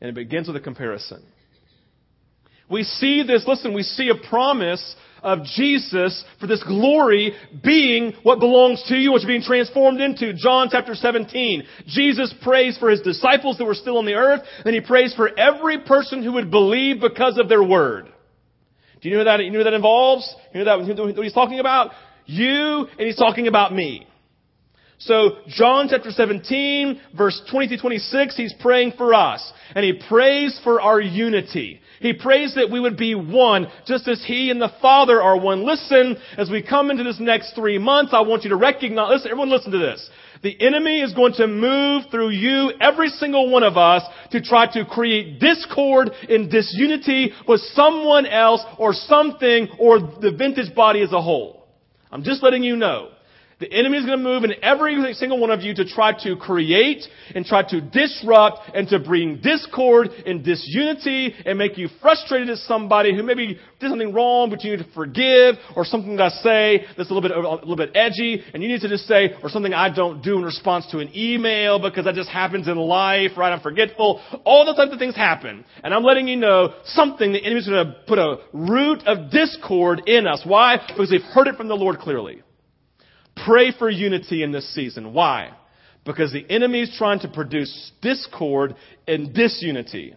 And 0.00 0.10
it 0.10 0.14
begins 0.14 0.48
with 0.48 0.56
a 0.56 0.60
comparison. 0.60 1.24
We 2.70 2.82
see 2.82 3.22
this, 3.22 3.44
listen, 3.46 3.74
we 3.74 3.82
see 3.82 4.08
a 4.08 4.28
promise 4.28 4.96
of 5.22 5.42
Jesus 5.44 6.22
for 6.38 6.46
this 6.46 6.62
glory 6.62 7.32
being 7.64 8.12
what 8.22 8.40
belongs 8.40 8.84
to 8.88 8.94
you, 8.94 9.10
what 9.10 9.22
you're 9.22 9.28
being 9.28 9.42
transformed 9.42 10.00
into. 10.00 10.34
John 10.34 10.68
chapter 10.70 10.94
17. 10.94 11.64
Jesus 11.86 12.34
prays 12.42 12.76
for 12.78 12.90
his 12.90 13.00
disciples 13.00 13.58
that 13.58 13.64
were 13.64 13.74
still 13.74 13.98
on 13.98 14.06
the 14.06 14.14
earth, 14.14 14.42
and 14.64 14.74
he 14.74 14.80
prays 14.82 15.14
for 15.14 15.30
every 15.38 15.80
person 15.80 16.22
who 16.22 16.34
would 16.34 16.50
believe 16.50 17.00
because 17.00 17.38
of 17.38 17.48
their 17.48 17.62
word. 17.62 18.06
Do 19.00 19.08
you 19.08 19.16
know 19.16 19.24
that, 19.24 19.42
you 19.44 19.50
know 19.50 19.64
that 19.64 19.74
involves? 19.74 20.34
You 20.52 20.64
know 20.64 20.84
that, 20.84 20.96
what 21.16 21.24
he's 21.24 21.32
talking 21.32 21.60
about? 21.60 21.90
You, 22.26 22.86
and 22.86 23.06
he's 23.06 23.16
talking 23.16 23.48
about 23.48 23.74
me. 23.74 24.06
So, 24.98 25.38
John 25.48 25.88
chapter 25.90 26.10
17, 26.10 27.00
verse 27.16 27.42
20 27.50 27.68
to 27.68 27.78
26, 27.78 28.36
he's 28.36 28.54
praying 28.60 28.92
for 28.96 29.12
us. 29.12 29.52
And 29.74 29.84
he 29.84 30.00
prays 30.08 30.58
for 30.64 30.80
our 30.80 31.00
unity. 31.00 31.80
He 32.04 32.12
prays 32.12 32.54
that 32.56 32.70
we 32.70 32.80
would 32.80 32.98
be 32.98 33.14
one, 33.14 33.66
just 33.86 34.06
as 34.08 34.22
He 34.22 34.50
and 34.50 34.60
the 34.60 34.70
Father 34.82 35.22
are 35.22 35.40
one. 35.40 35.64
Listen, 35.64 36.18
as 36.36 36.50
we 36.50 36.62
come 36.62 36.90
into 36.90 37.02
this 37.02 37.18
next 37.18 37.54
three 37.54 37.78
months, 37.78 38.12
I 38.12 38.20
want 38.20 38.44
you 38.44 38.50
to 38.50 38.56
recognize, 38.56 39.08
listen, 39.10 39.30
everyone 39.30 39.48
listen 39.48 39.72
to 39.72 39.78
this. 39.78 40.06
The 40.42 40.54
enemy 40.60 41.00
is 41.00 41.14
going 41.14 41.32
to 41.38 41.46
move 41.46 42.02
through 42.10 42.28
you, 42.28 42.72
every 42.78 43.08
single 43.08 43.50
one 43.50 43.62
of 43.62 43.78
us, 43.78 44.02
to 44.32 44.42
try 44.42 44.70
to 44.74 44.84
create 44.84 45.40
discord 45.40 46.10
and 46.28 46.50
disunity 46.50 47.32
with 47.48 47.62
someone 47.72 48.26
else 48.26 48.60
or 48.78 48.92
something 48.92 49.68
or 49.78 49.98
the 49.98 50.34
vintage 50.36 50.74
body 50.74 51.00
as 51.00 51.12
a 51.14 51.22
whole. 51.22 51.66
I'm 52.12 52.22
just 52.22 52.42
letting 52.42 52.62
you 52.62 52.76
know. 52.76 53.13
The 53.64 53.72
enemy 53.72 53.96
is 53.96 54.04
going 54.04 54.18
to 54.18 54.22
move 54.22 54.44
in 54.44 54.52
every 54.62 55.14
single 55.14 55.40
one 55.40 55.50
of 55.50 55.62
you 55.62 55.74
to 55.76 55.86
try 55.86 56.12
to 56.22 56.36
create 56.36 57.02
and 57.34 57.46
try 57.46 57.62
to 57.70 57.80
disrupt 57.80 58.58
and 58.74 58.86
to 58.88 58.98
bring 58.98 59.40
discord 59.40 60.08
and 60.26 60.44
disunity 60.44 61.34
and 61.46 61.56
make 61.56 61.78
you 61.78 61.88
frustrated 62.02 62.50
at 62.50 62.58
somebody 62.58 63.16
who 63.16 63.22
maybe 63.22 63.58
did 63.80 63.88
something 63.88 64.12
wrong, 64.12 64.50
but 64.50 64.62
you 64.62 64.76
need 64.76 64.84
to 64.84 64.92
forgive, 64.92 65.54
or 65.74 65.86
something 65.86 66.14
that 66.16 66.24
I 66.24 66.28
say 66.28 66.84
that's 66.94 67.10
a 67.10 67.14
little 67.14 67.22
bit 67.22 67.30
a 67.34 67.40
little 67.40 67.74
bit 67.74 67.92
edgy, 67.94 68.42
and 68.52 68.62
you 68.62 68.68
need 68.68 68.82
to 68.82 68.88
just 68.88 69.06
say, 69.06 69.30
or 69.42 69.48
something 69.48 69.72
I 69.72 69.88
don't 69.88 70.22
do 70.22 70.36
in 70.36 70.44
response 70.44 70.86
to 70.90 70.98
an 70.98 71.10
email 71.16 71.78
because 71.80 72.04
that 72.04 72.16
just 72.16 72.28
happens 72.28 72.68
in 72.68 72.76
life, 72.76 73.30
right? 73.38 73.50
I'm 73.50 73.60
forgetful. 73.60 74.20
All 74.44 74.66
those 74.66 74.76
types 74.76 74.92
of 74.92 74.98
things 74.98 75.16
happen, 75.16 75.64
and 75.82 75.94
I'm 75.94 76.04
letting 76.04 76.28
you 76.28 76.36
know 76.36 76.74
something 76.84 77.32
the 77.32 77.42
enemy's 77.42 77.66
going 77.66 77.86
to 77.86 77.96
put 78.06 78.18
a 78.18 78.40
root 78.52 79.06
of 79.06 79.30
discord 79.30 80.02
in 80.06 80.26
us. 80.26 80.42
Why? 80.44 80.76
Because 80.86 81.08
they've 81.08 81.22
heard 81.22 81.48
it 81.48 81.56
from 81.56 81.68
the 81.68 81.76
Lord 81.76 81.98
clearly. 81.98 82.42
Pray 83.36 83.72
for 83.76 83.90
unity 83.90 84.42
in 84.42 84.52
this 84.52 84.72
season. 84.74 85.12
Why? 85.12 85.50
Because 86.04 86.32
the 86.32 86.48
enemy 86.48 86.82
is 86.82 86.94
trying 86.96 87.20
to 87.20 87.28
produce 87.28 87.92
discord 88.02 88.76
and 89.08 89.34
disunity. 89.34 90.14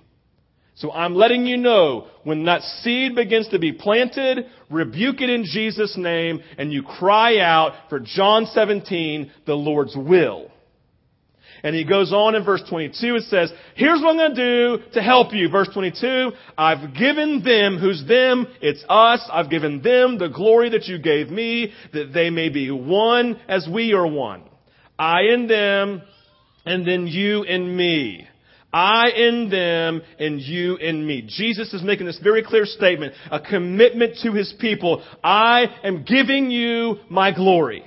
So 0.75 0.91
I'm 0.91 1.15
letting 1.15 1.47
you 1.47 1.57
know 1.57 2.07
when 2.23 2.45
that 2.45 2.61
seed 2.61 3.15
begins 3.15 3.47
to 3.49 3.57
be 3.57 3.71
planted, 3.71 4.45
rebuke 4.69 5.21
it 5.21 5.29
in 5.29 5.43
Jesus' 5.43 5.97
name, 5.97 6.41
and 6.59 6.71
you 6.71 6.83
cry 6.83 7.39
out 7.39 7.89
for 7.89 7.99
John 7.99 8.45
17, 8.45 9.31
the 9.47 9.55
Lord's 9.55 9.95
will. 9.95 10.51
And 11.63 11.75
he 11.75 11.83
goes 11.83 12.13
on 12.13 12.35
in 12.35 12.43
verse 12.43 12.61
22, 12.69 13.15
it 13.15 13.23
says, 13.23 13.51
here's 13.75 14.01
what 14.01 14.11
I'm 14.11 14.17
going 14.17 14.35
to 14.35 14.77
do 14.77 14.83
to 14.93 15.01
help 15.01 15.33
you. 15.33 15.49
Verse 15.49 15.69
22, 15.73 16.31
I've 16.57 16.93
given 16.95 17.43
them, 17.43 17.77
who's 17.77 18.05
them? 18.07 18.47
It's 18.61 18.83
us. 18.87 19.27
I've 19.31 19.49
given 19.49 19.81
them 19.81 20.17
the 20.17 20.29
glory 20.29 20.69
that 20.69 20.85
you 20.85 20.99
gave 20.99 21.29
me, 21.29 21.73
that 21.93 22.11
they 22.13 22.29
may 22.29 22.49
be 22.49 22.69
one 22.71 23.39
as 23.47 23.67
we 23.71 23.93
are 23.93 24.07
one. 24.07 24.43
I 24.99 25.21
in 25.33 25.47
them, 25.47 26.01
and 26.65 26.87
then 26.87 27.07
you 27.07 27.43
in 27.43 27.75
me. 27.75 28.27
I 28.73 29.09
in 29.09 29.49
them 29.49 30.01
and 30.19 30.41
you 30.41 30.75
in 30.75 31.05
me. 31.07 31.23
Jesus 31.27 31.73
is 31.73 31.81
making 31.83 32.05
this 32.05 32.19
very 32.19 32.43
clear 32.43 32.65
statement, 32.65 33.13
a 33.31 33.39
commitment 33.39 34.17
to 34.23 34.33
his 34.33 34.53
people. 34.59 35.03
I 35.23 35.65
am 35.83 36.03
giving 36.03 36.51
you 36.51 36.97
my 37.09 37.31
glory. 37.33 37.85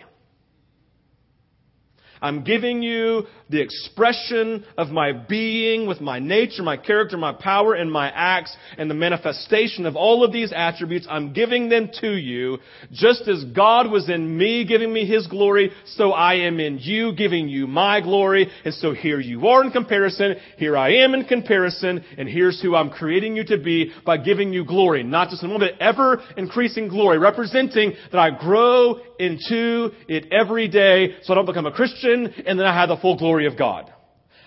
I'm 2.23 2.45
giving 2.45 2.83
you 2.83 3.25
the 3.49 3.61
expression 3.61 4.65
of 4.77 4.89
my 4.89 5.13
being 5.13 5.87
with 5.87 6.01
my 6.01 6.19
nature, 6.19 6.63
my 6.63 6.77
character, 6.77 7.17
my 7.17 7.33
power, 7.33 7.75
and 7.75 7.91
my 7.91 8.11
acts, 8.11 8.55
and 8.79 8.91
the 8.91 8.95
manifestation 8.95 9.87
of 9.87 9.97
all 9.97 10.23
of 10.23 10.33
these 10.33 10.53
attributes. 10.55 11.07
I'm 11.09 11.33
giving 11.33 11.69
them 11.69 11.91
to 12.01 12.15
you. 12.15 12.59
Just 12.93 13.27
as 13.27 13.45
God 13.45 13.91
was 13.91 14.09
in 14.09 14.37
me 14.37 14.65
giving 14.65 14.93
me 14.93 15.07
His 15.07 15.27
glory, 15.27 15.71
so 15.87 16.13
I 16.13 16.35
am 16.35 16.61
in 16.61 16.79
you 16.79 17.15
giving 17.15 17.49
you 17.49 17.67
my 17.67 18.01
glory. 18.01 18.49
And 18.65 18.75
so 18.75 18.93
here 18.93 19.19
you 19.19 19.49
are 19.49 19.65
in 19.65 19.71
comparison, 19.71 20.37
here 20.59 20.77
I 20.77 20.97
am 20.97 21.15
in 21.15 21.25
comparison, 21.25 22.05
and 22.19 22.29
here's 22.29 22.61
who 22.61 22.77
I'm 22.77 22.91
creating 22.91 23.37
you 23.37 23.45
to 23.47 23.59
be 23.59 23.93
by 24.05 24.19
giving 24.19 24.53
you 24.53 24.65
glory. 24.65 25.03
Not 25.03 25.31
just 25.31 25.43
a 25.43 25.49
moment, 25.49 25.81
ever 25.81 26.23
increasing 26.37 26.89
glory, 26.89 27.19
representing 27.19 27.95
that 28.13 28.19
I 28.19 28.31
grow 28.31 29.01
into 29.19 29.91
it 30.09 30.33
every 30.33 30.69
day 30.69 31.17
so 31.23 31.33
I 31.33 31.37
don't 31.37 31.47
become 31.47 31.67
a 31.67 31.73
Christian 31.73 32.10
and 32.11 32.59
then 32.59 32.67
I 32.67 32.75
have 32.75 32.89
the 32.89 32.97
full 32.97 33.17
glory 33.17 33.47
of 33.47 33.57
God. 33.57 33.93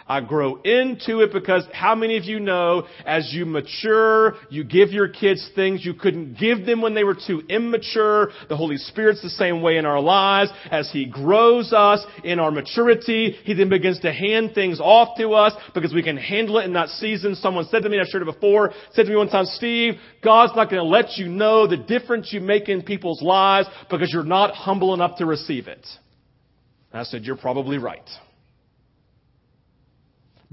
I 0.07 0.19
grow 0.21 0.61
into 0.61 1.21
it 1.21 1.31
because 1.31 1.65
how 1.71 1.95
many 1.95 2.17
of 2.17 2.25
you 2.25 2.39
know 2.39 2.87
as 3.05 3.31
you 3.33 3.45
mature, 3.45 4.35
you 4.49 4.63
give 4.63 4.91
your 4.91 5.07
kids 5.07 5.49
things 5.55 5.85
you 5.85 5.93
couldn't 5.93 6.37
give 6.37 6.65
them 6.65 6.81
when 6.81 6.93
they 6.93 7.03
were 7.03 7.15
too 7.15 7.41
immature. 7.49 8.29
The 8.49 8.57
Holy 8.57 8.77
Spirit's 8.77 9.21
the 9.21 9.29
same 9.29 9.61
way 9.61 9.77
in 9.77 9.85
our 9.85 10.01
lives. 10.01 10.51
As 10.69 10.91
He 10.91 11.05
grows 11.05 11.71
us 11.71 12.05
in 12.23 12.39
our 12.39 12.51
maturity, 12.51 13.37
He 13.43 13.53
then 13.53 13.69
begins 13.69 13.99
to 14.01 14.11
hand 14.11 14.51
things 14.53 14.79
off 14.81 15.17
to 15.17 15.33
us 15.33 15.53
because 15.73 15.93
we 15.93 16.03
can 16.03 16.17
handle 16.17 16.57
it 16.59 16.65
in 16.65 16.73
that 16.73 16.89
season. 16.89 17.35
Someone 17.35 17.65
said 17.65 17.83
to 17.83 17.89
me, 17.89 17.99
I've 17.99 18.07
shared 18.07 18.23
it 18.23 18.33
before, 18.33 18.71
said 18.93 19.03
to 19.03 19.09
me 19.09 19.15
one 19.15 19.29
time, 19.29 19.45
Steve, 19.45 19.95
God's 20.21 20.55
not 20.55 20.69
going 20.69 20.83
to 20.83 20.89
let 20.89 21.17
you 21.17 21.29
know 21.29 21.65
the 21.65 21.77
difference 21.77 22.33
you 22.33 22.41
make 22.41 22.67
in 22.67 22.81
people's 22.81 23.21
lives 23.21 23.69
because 23.89 24.11
you're 24.11 24.23
not 24.23 24.53
humble 24.53 24.93
enough 24.93 25.17
to 25.19 25.25
receive 25.25 25.67
it. 25.67 25.85
And 26.93 27.01
I 27.01 27.03
said, 27.03 27.23
you're 27.23 27.35
probably 27.35 27.79
right. 27.79 28.07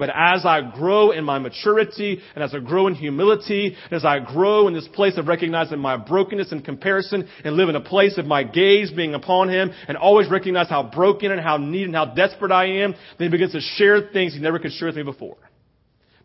But 0.00 0.08
as 0.08 0.46
I 0.46 0.62
grow 0.62 1.10
in 1.10 1.24
my 1.24 1.38
maturity 1.38 2.22
and 2.34 2.42
as 2.42 2.54
I 2.54 2.58
grow 2.60 2.86
in 2.86 2.94
humility, 2.94 3.76
and 3.84 3.92
as 3.92 4.02
I 4.02 4.18
grow 4.18 4.66
in 4.66 4.72
this 4.72 4.88
place 4.88 5.18
of 5.18 5.28
recognizing 5.28 5.78
my 5.78 5.98
brokenness 5.98 6.52
and 6.52 6.64
comparison 6.64 7.28
and 7.44 7.54
live 7.54 7.68
in 7.68 7.76
a 7.76 7.82
place 7.82 8.16
of 8.16 8.24
my 8.24 8.42
gaze 8.42 8.90
being 8.90 9.12
upon 9.12 9.50
Him 9.50 9.70
and 9.86 9.98
always 9.98 10.30
recognize 10.30 10.70
how 10.70 10.84
broken 10.84 11.30
and 11.30 11.40
how 11.40 11.58
needy 11.58 11.84
and 11.84 11.94
how 11.94 12.06
desperate 12.06 12.50
I 12.50 12.78
am, 12.82 12.94
then 13.18 13.26
He 13.26 13.28
begins 13.28 13.52
to 13.52 13.60
share 13.60 14.08
things 14.10 14.32
He 14.32 14.40
never 14.40 14.58
could 14.58 14.72
share 14.72 14.88
with 14.88 14.96
me 14.96 15.02
before. 15.02 15.36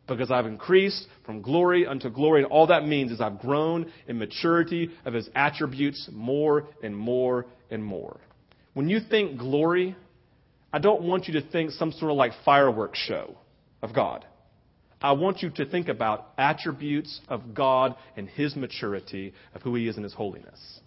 Because 0.08 0.32
I've 0.32 0.45
increased 0.45 1.06
from 1.25 1.41
glory 1.41 1.86
unto 1.86 2.10
glory 2.10 2.43
and 2.43 2.51
all 2.51 2.67
that 2.67 2.88
means 2.88 3.12
is 3.12 3.19
I've 3.19 3.39
grown 3.39 3.91
in 4.08 4.17
maturity 4.17 4.91
of 5.04 5.13
His 5.13 5.30
attributes 5.36 6.08
more 6.13 6.69
and 6.82 6.95
more 6.95 7.45
and 7.69 7.84
more. 7.84 8.21
When 8.73 8.88
you 8.88 9.01
think 9.01 9.38
glory, 9.38 9.97
I 10.75 10.77
don't 10.77 11.03
want 11.03 11.29
you 11.29 11.39
to 11.39 11.41
think 11.41 11.71
some 11.71 11.93
sort 11.93 12.11
of 12.11 12.17
like 12.17 12.33
fireworks 12.43 12.99
show 12.99 13.38
of 13.81 13.95
God. 13.95 14.25
I 15.01 15.13
want 15.13 15.41
you 15.41 15.49
to 15.51 15.65
think 15.65 15.88
about 15.88 16.33
attributes 16.38 17.21
of 17.29 17.53
God 17.53 17.95
and 18.17 18.27
His 18.27 18.57
maturity 18.57 19.33
of 19.53 19.61
who 19.61 19.73
He 19.75 19.88
is 19.88 19.95
in 19.95 20.03
His 20.03 20.13
holiness. 20.13 20.81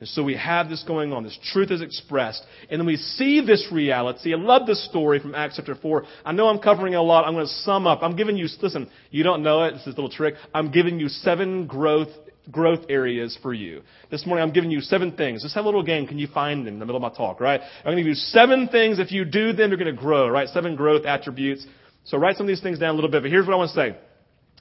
And 0.00 0.08
so 0.08 0.22
we 0.22 0.36
have 0.36 0.70
this 0.70 0.82
going 0.84 1.12
on. 1.12 1.22
This 1.22 1.38
truth 1.52 1.70
is 1.70 1.82
expressed. 1.82 2.46
And 2.70 2.80
then 2.80 2.86
we 2.86 2.96
see 2.96 3.44
this 3.44 3.68
reality. 3.70 4.32
I 4.32 4.38
love 4.38 4.66
this 4.66 4.82
story 4.88 5.20
from 5.20 5.34
Acts 5.34 5.56
chapter 5.56 5.74
4. 5.74 6.04
I 6.24 6.32
know 6.32 6.48
I'm 6.48 6.58
covering 6.58 6.94
a 6.94 7.02
lot. 7.02 7.26
I'm 7.26 7.34
going 7.34 7.46
to 7.46 7.52
sum 7.52 7.86
up. 7.86 7.98
I'm 8.00 8.16
giving 8.16 8.38
you, 8.38 8.48
listen, 8.62 8.88
you 9.10 9.22
don't 9.22 9.42
know 9.42 9.64
it. 9.64 9.72
This 9.72 9.82
is 9.82 9.88
a 9.88 9.90
little 9.90 10.08
trick. 10.08 10.32
I'm 10.54 10.70
giving 10.70 10.98
you 10.98 11.10
seven 11.10 11.66
growth 11.66 12.08
growth 12.50 12.86
areas 12.88 13.38
for 13.42 13.52
you. 13.52 13.82
This 14.10 14.26
morning 14.26 14.42
I'm 14.42 14.52
giving 14.52 14.70
you 14.70 14.80
seven 14.80 15.12
things. 15.12 15.42
Just 15.42 15.54
have 15.54 15.64
a 15.64 15.68
little 15.68 15.82
game. 15.82 16.06
Can 16.06 16.18
you 16.18 16.28
find 16.28 16.66
them 16.66 16.74
in 16.74 16.78
the 16.78 16.86
middle 16.86 17.02
of 17.04 17.12
my 17.12 17.16
talk, 17.16 17.40
right? 17.40 17.60
I'm 17.60 17.84
going 17.84 17.96
to 17.96 18.02
give 18.02 18.08
you 18.08 18.14
seven 18.14 18.68
things. 18.68 18.98
If 18.98 19.12
you 19.12 19.24
do 19.24 19.52
them, 19.52 19.70
you're 19.70 19.78
going 19.78 19.94
to 19.94 20.00
grow, 20.00 20.28
right? 20.28 20.48
Seven 20.48 20.76
growth 20.76 21.04
attributes. 21.06 21.66
So 22.04 22.18
write 22.18 22.36
some 22.36 22.46
of 22.46 22.48
these 22.48 22.62
things 22.62 22.78
down 22.78 22.90
a 22.90 22.94
little 22.94 23.10
bit. 23.10 23.22
But 23.22 23.30
here's 23.30 23.46
what 23.46 23.54
I 23.54 23.56
want 23.56 23.70
to 23.70 23.76
say. 23.76 23.96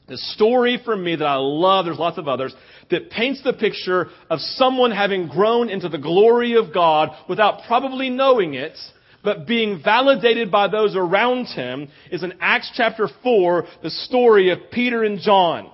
The 0.08 0.18
story 0.18 0.80
for 0.84 0.96
me 0.96 1.16
that 1.16 1.26
I 1.26 1.36
love, 1.36 1.86
there's 1.86 1.98
lots 1.98 2.18
of 2.18 2.28
others, 2.28 2.54
that 2.92 3.10
paints 3.10 3.42
the 3.44 3.54
picture 3.54 4.08
of 4.30 4.40
someone 4.40 4.92
having 4.92 5.28
grown 5.28 5.70
into 5.70 5.90
the 5.90 5.98
glory 5.98 6.56
of 6.58 6.74
God 6.74 7.10
without 7.28 7.62
probably 7.68 8.10
knowing 8.10 8.54
it, 8.54 8.78
but 9.24 9.48
being 9.48 9.82
validated 9.84 10.52
by 10.52 10.68
those 10.68 10.96
around 10.96 11.46
him 11.46 11.90
is 12.12 12.22
in 12.22 12.34
Acts 12.40 12.72
chapter 12.76 13.10
4, 13.24 13.66
the 13.82 13.90
story 13.90 14.52
of 14.52 14.60
Peter 14.72 15.04
and 15.04 15.20
John. 15.20 15.72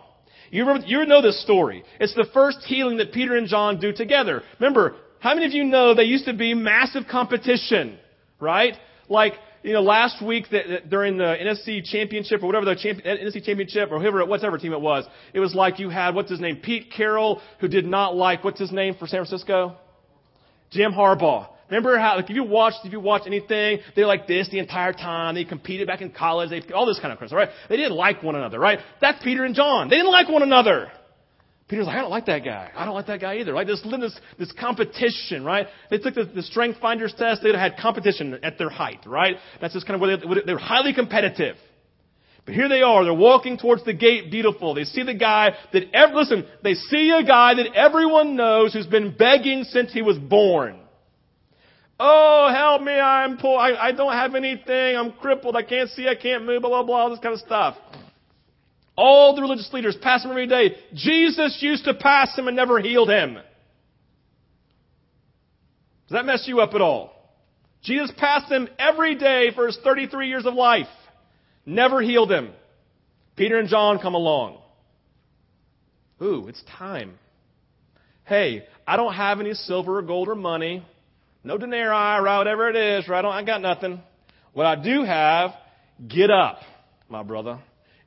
You, 0.51 0.65
remember, 0.65 0.85
you 0.85 1.05
know 1.05 1.21
this 1.21 1.41
story. 1.41 1.83
It's 1.99 2.13
the 2.13 2.27
first 2.33 2.59
healing 2.65 2.97
that 2.97 3.13
Peter 3.13 3.35
and 3.37 3.47
John 3.47 3.79
do 3.79 3.93
together. 3.93 4.43
Remember, 4.59 4.95
how 5.19 5.33
many 5.33 5.45
of 5.45 5.53
you 5.53 5.63
know 5.63 5.95
they 5.95 6.03
used 6.03 6.25
to 6.25 6.33
be 6.33 6.53
massive 6.53 7.03
competition, 7.09 7.97
right? 8.39 8.75
Like, 9.07 9.33
you 9.63 9.71
know, 9.71 9.81
last 9.81 10.21
week 10.21 10.45
that, 10.51 10.67
that 10.67 10.89
during 10.89 11.17
the 11.17 11.23
NFC 11.23 11.83
championship 11.83 12.43
or 12.43 12.47
whatever 12.47 12.65
the 12.65 12.75
champ, 12.75 12.99
NFC 13.03 13.43
championship 13.43 13.91
or 13.91 13.99
whoever, 13.99 14.25
whatever 14.25 14.57
team 14.57 14.73
it 14.73 14.81
was, 14.81 15.05
it 15.33 15.39
was 15.39 15.55
like 15.55 15.79
you 15.79 15.89
had, 15.89 16.15
what's 16.15 16.29
his 16.29 16.41
name? 16.41 16.57
Pete 16.57 16.91
Carroll, 16.95 17.41
who 17.59 17.69
did 17.69 17.85
not 17.85 18.15
like, 18.15 18.43
what's 18.43 18.59
his 18.59 18.73
name 18.73 18.95
for 18.95 19.07
San 19.07 19.19
Francisco? 19.19 19.77
Jim 20.71 20.91
Harbaugh. 20.91 21.47
Remember 21.71 21.97
how, 21.97 22.17
like, 22.17 22.29
if 22.29 22.35
you 22.35 22.43
watched, 22.43 22.79
if 22.83 22.91
you 22.91 22.99
watched 22.99 23.27
anything, 23.27 23.79
they're 23.95 24.05
like 24.05 24.27
this 24.27 24.49
the 24.49 24.59
entire 24.59 24.91
time. 24.91 25.35
They 25.35 25.45
competed 25.45 25.87
back 25.87 26.01
in 26.01 26.11
college. 26.11 26.49
They, 26.49 26.61
all 26.73 26.85
this 26.85 26.99
kind 26.99 27.13
of 27.13 27.17
stuff, 27.17 27.31
right? 27.31 27.49
They 27.69 27.77
didn't 27.77 27.95
like 27.95 28.21
one 28.21 28.35
another, 28.35 28.59
right? 28.59 28.79
That's 28.99 29.23
Peter 29.23 29.45
and 29.45 29.55
John. 29.55 29.87
They 29.87 29.95
didn't 29.95 30.11
like 30.11 30.27
one 30.27 30.43
another. 30.43 30.91
Peter's 31.69 31.85
like, 31.85 31.95
I 31.95 32.01
don't 32.01 32.09
like 32.09 32.25
that 32.25 32.43
guy. 32.43 32.69
I 32.75 32.83
don't 32.83 32.93
like 32.93 33.07
that 33.07 33.21
guy 33.21 33.37
either, 33.37 33.53
right? 33.53 33.65
This, 33.65 33.81
this, 33.81 34.19
this 34.37 34.51
competition, 34.59 35.45
right? 35.45 35.67
They 35.89 35.97
took 35.97 36.13
the, 36.13 36.25
the 36.25 36.43
strength 36.43 36.81
finders 36.81 37.13
test. 37.17 37.41
They 37.41 37.53
had 37.53 37.77
competition 37.77 38.37
at 38.43 38.57
their 38.57 38.69
height, 38.69 39.05
right? 39.05 39.37
That's 39.61 39.73
just 39.73 39.87
kind 39.87 39.95
of 39.95 40.01
where 40.01 40.17
they, 40.17 40.41
they 40.45 40.53
were 40.53 40.59
highly 40.59 40.93
competitive. 40.93 41.55
But 42.45 42.53
here 42.53 42.67
they 42.67 42.81
are. 42.81 43.05
They're 43.05 43.13
walking 43.13 43.57
towards 43.57 43.85
the 43.85 43.93
gate 43.93 44.29
beautiful. 44.29 44.73
They 44.73 44.83
see 44.83 45.03
the 45.03 45.13
guy 45.13 45.51
that, 45.71 45.83
ever, 45.93 46.15
listen, 46.15 46.45
they 46.63 46.73
see 46.73 47.11
a 47.17 47.25
guy 47.25 47.53
that 47.53 47.73
everyone 47.75 48.35
knows 48.35 48.73
who's 48.73 48.87
been 48.87 49.15
begging 49.15 49.63
since 49.63 49.93
he 49.93 50.01
was 50.01 50.17
born. 50.17 50.80
Oh, 52.03 52.51
help 52.51 52.81
me, 52.81 52.93
I'm 52.93 53.37
poor, 53.37 53.59
I, 53.59 53.75
I 53.75 53.91
don't 53.91 54.11
have 54.11 54.33
anything, 54.33 54.95
I'm 54.95 55.11
crippled, 55.11 55.55
I 55.55 55.61
can't 55.61 55.87
see, 55.91 56.07
I 56.07 56.15
can't 56.15 56.47
move, 56.47 56.63
blah, 56.63 56.71
blah, 56.71 56.81
blah, 56.81 56.95
all 56.95 57.09
this 57.11 57.19
kind 57.19 57.35
of 57.35 57.39
stuff. 57.41 57.75
All 58.97 59.35
the 59.35 59.41
religious 59.43 59.71
leaders 59.71 59.95
pass 60.01 60.25
him 60.25 60.31
every 60.31 60.47
day. 60.47 60.75
Jesus 60.95 61.59
used 61.61 61.85
to 61.85 61.93
pass 61.93 62.35
him 62.35 62.47
and 62.47 62.57
never 62.57 62.79
healed 62.79 63.09
him. 63.09 63.35
Does 63.35 63.43
that 66.09 66.25
mess 66.25 66.45
you 66.47 66.59
up 66.59 66.73
at 66.73 66.81
all? 66.81 67.13
Jesus 67.83 68.11
passed 68.17 68.51
him 68.51 68.67
every 68.79 69.13
day 69.13 69.51
for 69.53 69.67
his 69.67 69.77
33 69.83 70.27
years 70.27 70.47
of 70.47 70.55
life. 70.55 70.87
Never 71.67 72.01
healed 72.01 72.31
him. 72.31 72.49
Peter 73.35 73.59
and 73.59 73.69
John 73.69 73.99
come 73.99 74.15
along. 74.15 74.57
Ooh, 76.19 76.47
it's 76.47 76.63
time. 76.79 77.13
Hey, 78.25 78.63
I 78.87 78.97
don't 78.97 79.13
have 79.13 79.39
any 79.39 79.53
silver 79.53 79.99
or 79.99 80.01
gold 80.01 80.29
or 80.29 80.35
money. 80.35 80.83
No 81.43 81.57
denarii, 81.57 82.21
right? 82.21 82.37
Whatever 82.37 82.69
it 82.69 82.75
is, 82.75 83.07
right? 83.07 83.23
I, 83.23 83.29
I 83.29 83.43
got 83.43 83.61
nothing. 83.61 84.01
What 84.53 84.65
I 84.65 84.75
do 84.81 85.03
have, 85.03 85.51
get 86.07 86.29
up, 86.29 86.59
my 87.09 87.23
brother, 87.23 87.59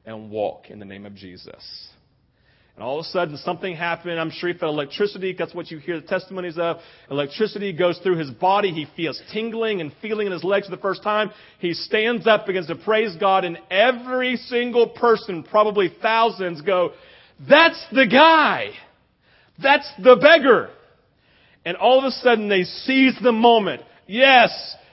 and 0.04 0.30
walk 0.30 0.70
in 0.70 0.78
the 0.78 0.84
name 0.84 1.06
of 1.06 1.14
Jesus. 1.14 1.88
And 2.76 2.82
all 2.82 2.98
of 2.98 3.06
a 3.06 3.08
sudden, 3.08 3.36
something 3.38 3.74
happened. 3.74 4.18
I'm 4.18 4.30
sure 4.30 4.52
he 4.52 4.58
felt 4.58 4.74
electricity. 4.74 5.34
That's 5.38 5.54
what 5.54 5.70
you 5.70 5.78
hear 5.78 6.00
the 6.00 6.06
testimonies 6.06 6.58
of. 6.58 6.78
Electricity 7.08 7.72
goes 7.72 7.98
through 7.98 8.18
his 8.18 8.30
body. 8.30 8.72
He 8.72 8.86
feels 8.96 9.20
tingling 9.32 9.80
and 9.80 9.92
feeling 10.02 10.26
in 10.26 10.32
his 10.32 10.42
legs 10.42 10.66
for 10.66 10.74
the 10.74 10.82
first 10.82 11.02
time. 11.02 11.30
He 11.60 11.72
stands 11.72 12.26
up, 12.26 12.46
begins 12.46 12.66
to 12.66 12.74
praise 12.74 13.16
God, 13.16 13.44
and 13.44 13.58
every 13.70 14.36
single 14.36 14.88
person, 14.88 15.44
probably 15.44 15.92
thousands, 16.02 16.62
go, 16.62 16.92
That's 17.48 17.84
the 17.92 18.06
guy! 18.06 18.70
That's 19.62 19.88
the 20.02 20.16
beggar! 20.16 20.70
And 21.64 21.76
all 21.76 21.98
of 21.98 22.04
a 22.04 22.10
sudden 22.10 22.48
they 22.48 22.64
seize 22.64 23.14
the 23.22 23.32
moment. 23.32 23.82
Yes, 24.06 24.50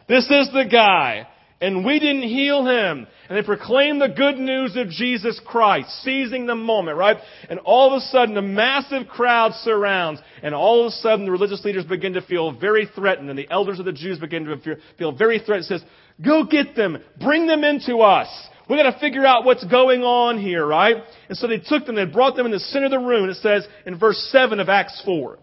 this 0.07 0.25
is 0.25 0.49
the 0.53 0.67
guy. 0.69 1.27
And 1.59 1.85
we 1.85 1.99
didn't 1.99 2.23
heal 2.23 2.65
him. 2.65 3.05
And 3.29 3.37
they 3.37 3.43
proclaim 3.43 3.99
the 3.99 4.09
good 4.09 4.37
news 4.37 4.75
of 4.75 4.89
Jesus 4.89 5.39
Christ, 5.45 5.89
seizing 6.03 6.47
the 6.47 6.55
moment, 6.55 6.97
right? 6.97 7.17
And 7.49 7.59
all 7.59 7.93
of 7.93 8.01
a 8.01 8.05
sudden 8.07 8.35
a 8.35 8.41
massive 8.41 9.07
crowd 9.07 9.53
surrounds. 9.53 10.21
And 10.41 10.55
all 10.55 10.81
of 10.81 10.87
a 10.87 10.95
sudden 10.95 11.25
the 11.25 11.31
religious 11.31 11.63
leaders 11.63 11.85
begin 11.85 12.13
to 12.13 12.21
feel 12.23 12.51
very 12.51 12.89
threatened. 12.95 13.29
And 13.29 13.37
the 13.37 13.49
elders 13.51 13.77
of 13.77 13.85
the 13.85 13.93
Jews 13.93 14.17
begin 14.17 14.45
to 14.45 14.77
feel 14.97 15.11
very 15.11 15.37
threatened. 15.37 15.65
It 15.65 15.67
says, 15.67 15.83
go 16.25 16.45
get 16.45 16.75
them. 16.75 16.97
Bring 17.19 17.45
them 17.45 17.63
into 17.63 17.97
us. 17.97 18.27
We 18.67 18.77
gotta 18.77 18.97
figure 18.99 19.25
out 19.25 19.45
what's 19.45 19.65
going 19.65 20.01
on 20.01 20.39
here, 20.39 20.65
right? 20.65 20.95
And 21.29 21.37
so 21.37 21.47
they 21.47 21.59
took 21.59 21.85
them, 21.85 21.95
they 21.95 22.05
brought 22.05 22.35
them 22.35 22.45
in 22.47 22.51
the 22.51 22.59
center 22.59 22.85
of 22.85 22.91
the 22.91 22.99
room. 22.99 23.29
It 23.29 23.35
says 23.35 23.67
in 23.85 23.99
verse 23.99 24.17
7 24.31 24.59
of 24.59 24.69
Acts 24.69 25.01
4 25.05 25.37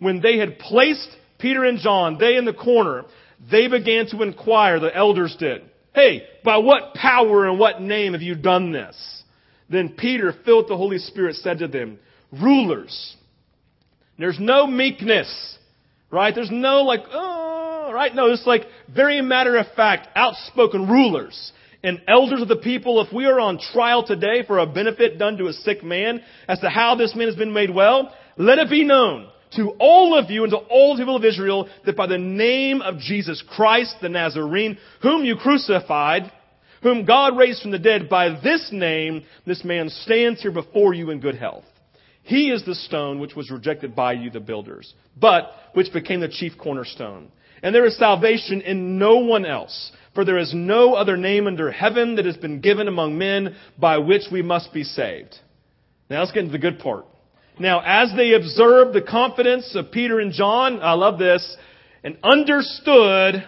when 0.00 0.20
they 0.20 0.38
had 0.38 0.58
placed 0.58 1.08
Peter 1.38 1.64
and 1.64 1.78
John, 1.78 2.18
they 2.18 2.36
in 2.36 2.44
the 2.44 2.52
corner, 2.52 3.04
they 3.50 3.68
began 3.68 4.06
to 4.08 4.22
inquire, 4.22 4.80
the 4.80 4.94
elders 4.94 5.36
did. 5.38 5.62
Hey, 5.94 6.24
by 6.44 6.58
what 6.58 6.94
power 6.94 7.48
and 7.48 7.58
what 7.58 7.80
name 7.80 8.12
have 8.12 8.22
you 8.22 8.34
done 8.34 8.72
this? 8.72 9.22
Then 9.68 9.90
Peter, 9.96 10.34
filled 10.44 10.64
with 10.64 10.68
the 10.68 10.76
Holy 10.76 10.98
Spirit, 10.98 11.36
said 11.36 11.58
to 11.60 11.68
them, 11.68 11.98
Rulers, 12.32 13.16
there's 14.18 14.38
no 14.38 14.66
meekness, 14.66 15.58
right? 16.10 16.34
There's 16.34 16.50
no 16.50 16.82
like, 16.82 17.04
oh, 17.12 17.90
right? 17.92 18.14
No, 18.14 18.30
it's 18.30 18.46
like 18.46 18.66
very 18.92 19.20
matter 19.20 19.56
of 19.56 19.66
fact, 19.74 20.08
outspoken 20.14 20.88
rulers 20.88 21.52
and 21.82 22.02
elders 22.06 22.42
of 22.42 22.48
the 22.48 22.56
people. 22.56 23.00
If 23.00 23.12
we 23.12 23.26
are 23.26 23.40
on 23.40 23.58
trial 23.58 24.06
today 24.06 24.44
for 24.46 24.58
a 24.58 24.66
benefit 24.66 25.18
done 25.18 25.38
to 25.38 25.46
a 25.46 25.52
sick 25.52 25.82
man 25.82 26.22
as 26.46 26.60
to 26.60 26.68
how 26.68 26.94
this 26.94 27.14
man 27.14 27.28
has 27.28 27.36
been 27.36 27.52
made 27.52 27.74
well, 27.74 28.14
let 28.36 28.58
it 28.58 28.70
be 28.70 28.84
known 28.84 29.28
to 29.56 29.70
all 29.78 30.18
of 30.18 30.30
you 30.30 30.44
and 30.44 30.52
to 30.52 30.58
all 30.58 30.94
the 30.94 31.00
people 31.00 31.16
of 31.16 31.24
Israel 31.24 31.68
that 31.84 31.96
by 31.96 32.06
the 32.06 32.18
name 32.18 32.82
of 32.82 32.98
Jesus 32.98 33.42
Christ 33.56 33.96
the 34.00 34.08
Nazarene, 34.08 34.78
whom 35.02 35.24
you 35.24 35.36
crucified, 35.36 36.30
whom 36.82 37.04
God 37.04 37.36
raised 37.36 37.62
from 37.62 37.72
the 37.72 37.78
dead, 37.78 38.08
by 38.08 38.40
this 38.42 38.70
name, 38.72 39.24
this 39.46 39.64
man 39.64 39.88
stands 39.88 40.40
here 40.40 40.52
before 40.52 40.94
you 40.94 41.10
in 41.10 41.20
good 41.20 41.36
health. 41.36 41.64
He 42.22 42.50
is 42.50 42.64
the 42.64 42.74
stone 42.74 43.18
which 43.18 43.34
was 43.34 43.50
rejected 43.50 43.96
by 43.96 44.12
you, 44.12 44.30
the 44.30 44.40
builders, 44.40 44.94
but 45.18 45.52
which 45.74 45.92
became 45.92 46.20
the 46.20 46.28
chief 46.28 46.52
cornerstone. 46.58 47.30
And 47.62 47.74
there 47.74 47.86
is 47.86 47.98
salvation 47.98 48.60
in 48.62 48.98
no 48.98 49.16
one 49.16 49.44
else, 49.44 49.92
for 50.14 50.24
there 50.24 50.38
is 50.38 50.54
no 50.54 50.94
other 50.94 51.16
name 51.16 51.46
under 51.46 51.70
heaven 51.70 52.16
that 52.16 52.24
has 52.24 52.36
been 52.36 52.60
given 52.60 52.88
among 52.88 53.18
men 53.18 53.56
by 53.78 53.98
which 53.98 54.22
we 54.32 54.42
must 54.42 54.72
be 54.72 54.84
saved. 54.84 55.36
Now 56.08 56.20
let's 56.20 56.32
get 56.32 56.40
into 56.40 56.52
the 56.52 56.58
good 56.58 56.78
part. 56.78 57.06
Now, 57.58 57.82
as 57.84 58.12
they 58.16 58.32
observed 58.32 58.94
the 58.94 59.02
confidence 59.02 59.74
of 59.74 59.90
Peter 59.90 60.20
and 60.20 60.32
John, 60.32 60.80
I 60.80 60.92
love 60.92 61.18
this, 61.18 61.56
and 62.02 62.16
understood 62.22 63.46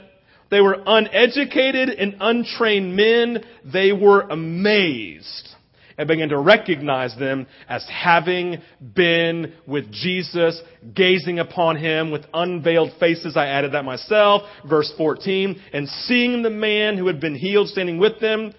they 0.50 0.60
were 0.60 0.82
uneducated 0.84 1.88
and 1.88 2.16
untrained 2.20 2.94
men, 2.94 3.42
they 3.64 3.92
were 3.92 4.20
amazed 4.20 5.48
and 5.96 6.08
began 6.08 6.28
to 6.30 6.38
recognize 6.38 7.16
them 7.18 7.46
as 7.68 7.86
having 7.88 8.60
been 8.94 9.54
with 9.66 9.90
Jesus, 9.92 10.60
gazing 10.94 11.38
upon 11.38 11.76
him 11.76 12.10
with 12.10 12.24
unveiled 12.34 12.90
faces. 12.98 13.36
I 13.36 13.46
added 13.46 13.72
that 13.72 13.84
myself. 13.84 14.42
Verse 14.68 14.92
14. 14.96 15.60
And 15.72 15.88
seeing 15.88 16.42
the 16.42 16.50
man 16.50 16.98
who 16.98 17.06
had 17.06 17.20
been 17.20 17.34
healed 17.34 17.68
standing 17.68 17.98
with 17.98 18.20
them, 18.20 18.52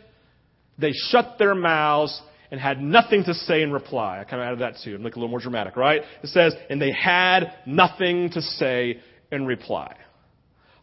they 0.78 0.92
shut 0.94 1.36
their 1.38 1.56
mouths 1.56 2.22
and 2.54 2.62
had 2.62 2.80
nothing 2.80 3.24
to 3.24 3.34
say 3.34 3.63
in 3.63 3.72
reply. 3.72 4.20
I 4.20 4.26
kind 4.26 4.39
of 4.39 4.46
added 4.46 4.60
that 4.60 4.76
too. 4.84 5.00
Make 5.00 5.13
it 5.13 5.16
a 5.16 5.20
little 5.20 5.28
more 5.28 5.39
dramatic, 5.39 5.76
right? 5.76 6.04
It 6.22 6.28
says, 6.28 6.54
and 6.70 6.80
they 6.80 6.92
had 6.92 7.52
nothing 7.66 8.30
to 8.34 8.44
say 8.44 9.00
in 9.32 9.48
reply. 9.48 9.96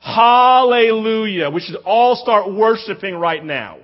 Hallelujah. 0.01 1.49
We 1.49 1.61
should 1.61 1.77
all 1.85 2.17
start 2.17 2.53
worshiping 2.53 3.15
right 3.15 3.45
now. 3.45 3.79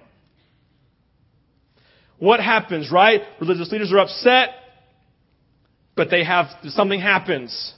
What 2.18 2.40
happens, 2.40 2.90
right? 2.90 3.20
Religious 3.40 3.70
leaders 3.70 3.92
are 3.92 3.99
upset, 3.99 4.49
but 5.94 6.11
they 6.11 6.25
have, 6.25 6.46
something 6.64 6.99
happens. 6.99 7.72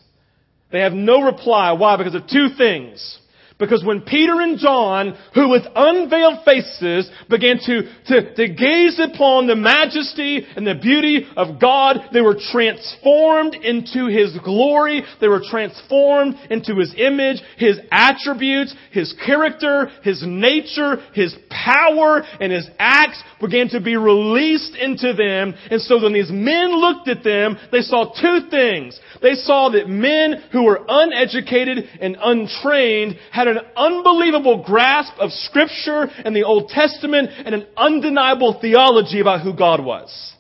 They 0.73 0.81
have 0.81 0.95
no 0.95 1.21
reply. 1.21 1.73
Why? 1.73 1.99
Because 1.99 2.15
of 2.15 2.27
two 2.27 2.49
things. 2.57 3.19
Because 3.59 3.83
when 3.85 4.03
Peter 4.03 4.41
and 4.41 4.57
John, 4.57 5.19
who 5.35 5.49
with 5.49 5.65
unveiled 5.75 6.45
faces 6.45 7.11
began 7.29 7.59
to, 7.67 7.83
to, 8.07 8.35
to 8.35 8.49
gaze 8.49 9.01
upon 9.01 9.49
the 9.49 9.57
majesty 9.57 10.47
and 10.55 10.65
the 10.65 10.77
beauty 10.77 11.27
of 11.37 11.61
God, 11.61 11.97
they 12.13 12.21
were 12.21 12.39
transformed 12.53 13.57
into 13.57 14.07
His 14.07 14.39
glory. 14.45 15.03
They 15.21 15.27
were 15.27 15.43
transformed 15.45 16.37
into 16.51 16.77
His 16.77 16.95
image, 16.97 17.39
His 17.57 17.81
attributes, 17.91 18.77
His 18.93 19.13
character, 19.27 19.91
His 20.05 20.23
nature, 20.25 21.03
His 21.13 21.35
power, 21.51 22.23
and 22.41 22.53
His 22.53 22.69
acts 22.79 23.21
began 23.41 23.69
to 23.71 23.81
be 23.81 23.97
released 23.97 24.77
into 24.77 25.15
them. 25.15 25.55
And 25.69 25.83
so 25.83 26.01
when 26.01 26.13
these 26.13 26.31
men 26.31 26.71
looked 26.77 27.09
at 27.09 27.25
them, 27.25 27.59
they 27.73 27.81
saw 27.81 28.13
two 28.15 28.49
things. 28.51 28.99
They 29.21 29.35
saw 29.35 29.71
that 29.71 29.89
men 29.89 30.45
who 30.53 30.63
were 30.63 30.85
uneducated 30.89 31.89
and 32.01 32.17
untrained 32.23 33.17
had 33.33 33.48
an 33.51 33.65
unbelievable 33.77 34.63
grasp 34.65 35.13
of 35.19 35.33
Scripture 35.33 36.09
and 36.25 36.35
the 36.35 36.45
Old 36.45 36.69
Testament 36.69 37.31
and 37.45 37.55
an 37.55 37.67
undeniable 37.77 38.59
theology 38.61 39.21
about 39.21 39.43
who 39.43 39.55
God 39.55 39.85
was. 39.85 40.35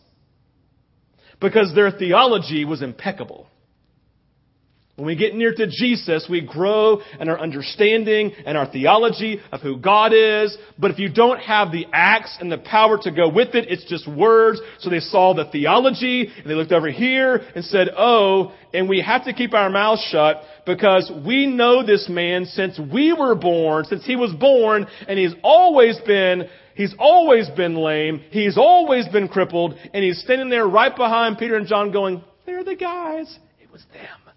Because 1.40 1.74
their 1.74 1.90
theology 1.90 2.64
was 2.64 2.82
impeccable. 2.82 3.47
When 4.98 5.06
we 5.06 5.14
get 5.14 5.32
near 5.32 5.54
to 5.54 5.66
Jesus, 5.68 6.26
we 6.28 6.40
grow 6.40 7.00
in 7.20 7.28
our 7.28 7.38
understanding 7.38 8.32
and 8.44 8.58
our 8.58 8.66
theology 8.66 9.38
of 9.52 9.60
who 9.60 9.76
God 9.76 10.12
is. 10.12 10.58
But 10.76 10.90
if 10.90 10.98
you 10.98 11.08
don't 11.08 11.38
have 11.38 11.70
the 11.70 11.86
acts 11.92 12.36
and 12.40 12.50
the 12.50 12.58
power 12.58 12.98
to 13.02 13.12
go 13.12 13.28
with 13.28 13.54
it, 13.54 13.70
it's 13.70 13.84
just 13.84 14.08
words. 14.08 14.60
So 14.80 14.90
they 14.90 14.98
saw 14.98 15.34
the 15.34 15.44
theology 15.52 16.26
and 16.26 16.50
they 16.50 16.54
looked 16.54 16.72
over 16.72 16.90
here 16.90 17.36
and 17.54 17.64
said, 17.64 17.90
oh, 17.96 18.52
and 18.74 18.88
we 18.88 19.00
have 19.00 19.24
to 19.26 19.32
keep 19.32 19.54
our 19.54 19.70
mouths 19.70 20.04
shut 20.10 20.42
because 20.66 21.12
we 21.24 21.46
know 21.46 21.86
this 21.86 22.08
man 22.08 22.46
since 22.46 22.76
we 22.92 23.12
were 23.12 23.36
born, 23.36 23.84
since 23.84 24.04
he 24.04 24.16
was 24.16 24.32
born, 24.32 24.84
and 25.06 25.16
he's 25.16 25.34
always 25.44 25.96
been 26.06 26.48
He's 26.74 26.94
always 26.96 27.48
been 27.56 27.74
lame. 27.74 28.22
He's 28.30 28.56
always 28.56 29.08
been 29.08 29.26
crippled. 29.26 29.74
And 29.92 30.04
he's 30.04 30.20
standing 30.20 30.48
there 30.48 30.64
right 30.64 30.94
behind 30.94 31.36
Peter 31.36 31.56
and 31.56 31.66
John 31.66 31.90
going, 31.90 32.22
they're 32.46 32.62
the 32.62 32.76
guys. 32.76 33.36
It 33.60 33.68
was 33.72 33.84
them 33.92 34.27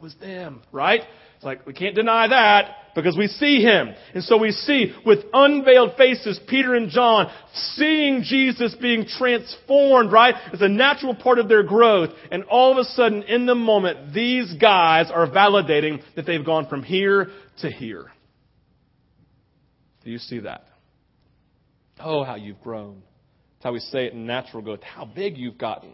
was 0.00 0.14
them, 0.16 0.62
right? 0.72 1.00
It's 1.36 1.44
like, 1.44 1.66
we 1.66 1.72
can't 1.72 1.94
deny 1.94 2.28
that 2.28 2.94
because 2.94 3.16
we 3.16 3.26
see 3.26 3.62
him. 3.62 3.94
And 4.14 4.22
so 4.22 4.36
we 4.36 4.50
see 4.50 4.94
with 5.06 5.20
unveiled 5.32 5.96
faces 5.96 6.38
Peter 6.48 6.74
and 6.74 6.90
John 6.90 7.30
seeing 7.74 8.22
Jesus 8.22 8.74
being 8.80 9.06
transformed, 9.06 10.12
right? 10.12 10.34
It's 10.52 10.62
a 10.62 10.68
natural 10.68 11.14
part 11.14 11.38
of 11.38 11.48
their 11.48 11.62
growth. 11.62 12.10
And 12.30 12.44
all 12.44 12.72
of 12.72 12.78
a 12.78 12.84
sudden, 12.84 13.22
in 13.22 13.46
the 13.46 13.54
moment, 13.54 14.12
these 14.12 14.52
guys 14.54 15.10
are 15.10 15.26
validating 15.28 16.02
that 16.16 16.26
they've 16.26 16.44
gone 16.44 16.68
from 16.68 16.82
here 16.82 17.28
to 17.60 17.70
here. 17.70 18.06
Do 20.04 20.10
you 20.10 20.18
see 20.18 20.40
that? 20.40 20.66
Oh, 21.98 22.24
how 22.24 22.34
you've 22.34 22.60
grown. 22.60 23.02
That's 23.54 23.64
how 23.64 23.72
we 23.72 23.80
say 23.80 24.06
it 24.06 24.14
in 24.14 24.26
natural 24.26 24.62
growth. 24.62 24.82
How 24.82 25.04
big 25.04 25.36
you've 25.36 25.58
gotten. 25.58 25.92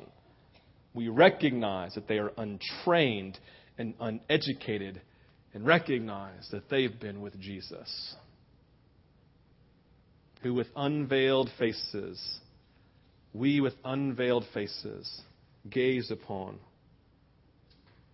We 0.95 1.09
recognize 1.09 1.95
that 1.95 2.09
they 2.09 2.19
are 2.19 2.33
untrained 2.39 3.39
and 3.79 3.95
uneducated 4.01 5.01
and 5.55 5.67
recognize 5.67 6.49
that 6.51 6.69
they've 6.69 6.99
been 7.01 7.21
with 7.21 7.39
Jesus, 7.41 8.15
who 10.43 10.55
with 10.55 10.67
unveiled 10.77 11.51
faces, 11.59 12.41
we 13.33 13.61
with 13.61 13.75
unveiled 13.85 14.45
faces, 14.53 15.21
gaze 15.69 16.11
upon 16.11 16.59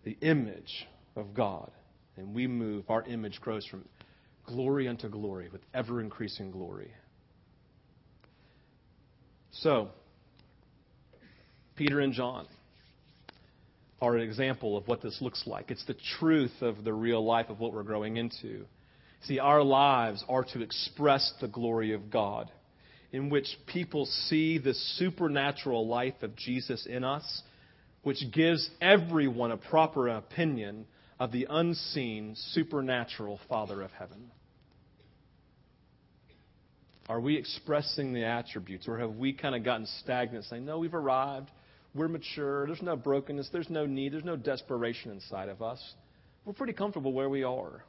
the 0.05 0.17
image 0.21 0.87
of 1.17 1.35
God. 1.35 1.71
And 2.17 2.35
we 2.35 2.47
move, 2.47 2.85
our 2.89 3.03
image 3.05 3.41
grows 3.41 3.67
from 3.67 3.85
glory 4.47 4.89
unto 4.89 5.09
glory 5.09 5.49
with 5.51 5.63
ever 5.73 6.01
increasing 6.01 6.51
glory. 6.51 6.91
So, 9.53 9.89
Peter 11.77 12.01
and 12.01 12.13
John 12.13 12.47
are 14.03 14.17
an 14.17 14.23
example 14.23 14.77
of 14.77 14.89
what 14.89 15.01
this 15.01 15.19
looks 15.21 15.45
like. 15.47 15.71
It's 15.71 15.87
the 15.87 15.97
truth 16.19 16.61
of 16.61 16.83
the 16.83 16.93
real 16.93 17.25
life 17.25 17.49
of 17.51 17.61
what 17.61 17.73
we're 17.73 17.85
growing 17.85 18.17
into. 18.17 18.65
See, 19.23 19.39
our 19.39 19.63
lives 19.63 20.25
are 20.29 20.43
to 20.53 20.61
express 20.61 21.33
the 21.41 21.47
glory 21.47 21.93
of 21.93 22.11
God, 22.11 22.51
in 23.13 23.31
which 23.31 23.47
people 23.67 24.07
see 24.07 24.59
the 24.59 24.75
supernatural 24.75 25.87
life 25.87 26.21
of 26.23 26.35
Jesus 26.35 26.85
in 26.85 27.05
us, 27.05 27.43
which 28.03 28.19
gives 28.33 28.69
everyone 28.81 29.53
a 29.53 29.57
proper 29.57 30.09
opinion 30.09 30.85
of 31.21 31.31
the 31.31 31.47
unseen, 31.49 32.35
supernatural 32.51 33.39
Father 33.49 33.83
of 33.83 33.93
heaven. 33.93 34.33
Are 37.09 37.21
we 37.21 37.37
expressing 37.37 38.13
the 38.13 38.25
attributes, 38.25 38.89
or 38.89 38.99
have 38.99 39.15
we 39.15 39.33
kind 39.33 39.55
of 39.55 39.63
gotten 39.63 39.87
stagnant, 40.01 40.47
saying, 40.47 40.65
No, 40.65 40.81
we've 40.81 40.93
arrived? 40.93 41.51
We're 41.95 42.09
mature. 42.09 42.67
There's 42.67 42.83
no 42.83 42.97
brokenness. 42.97 43.51
There's 43.53 43.71
no 43.71 43.87
need. 43.87 44.13
There's 44.13 44.25
no 44.25 44.37
desperation 44.37 45.11
inside 45.11 45.49
of 45.49 45.61
us. 45.63 45.81
We're 46.45 46.55
pretty 46.55 46.73
comfortable 46.73 47.13
where 47.13 47.29
we 47.29 47.45
are. 47.45 47.85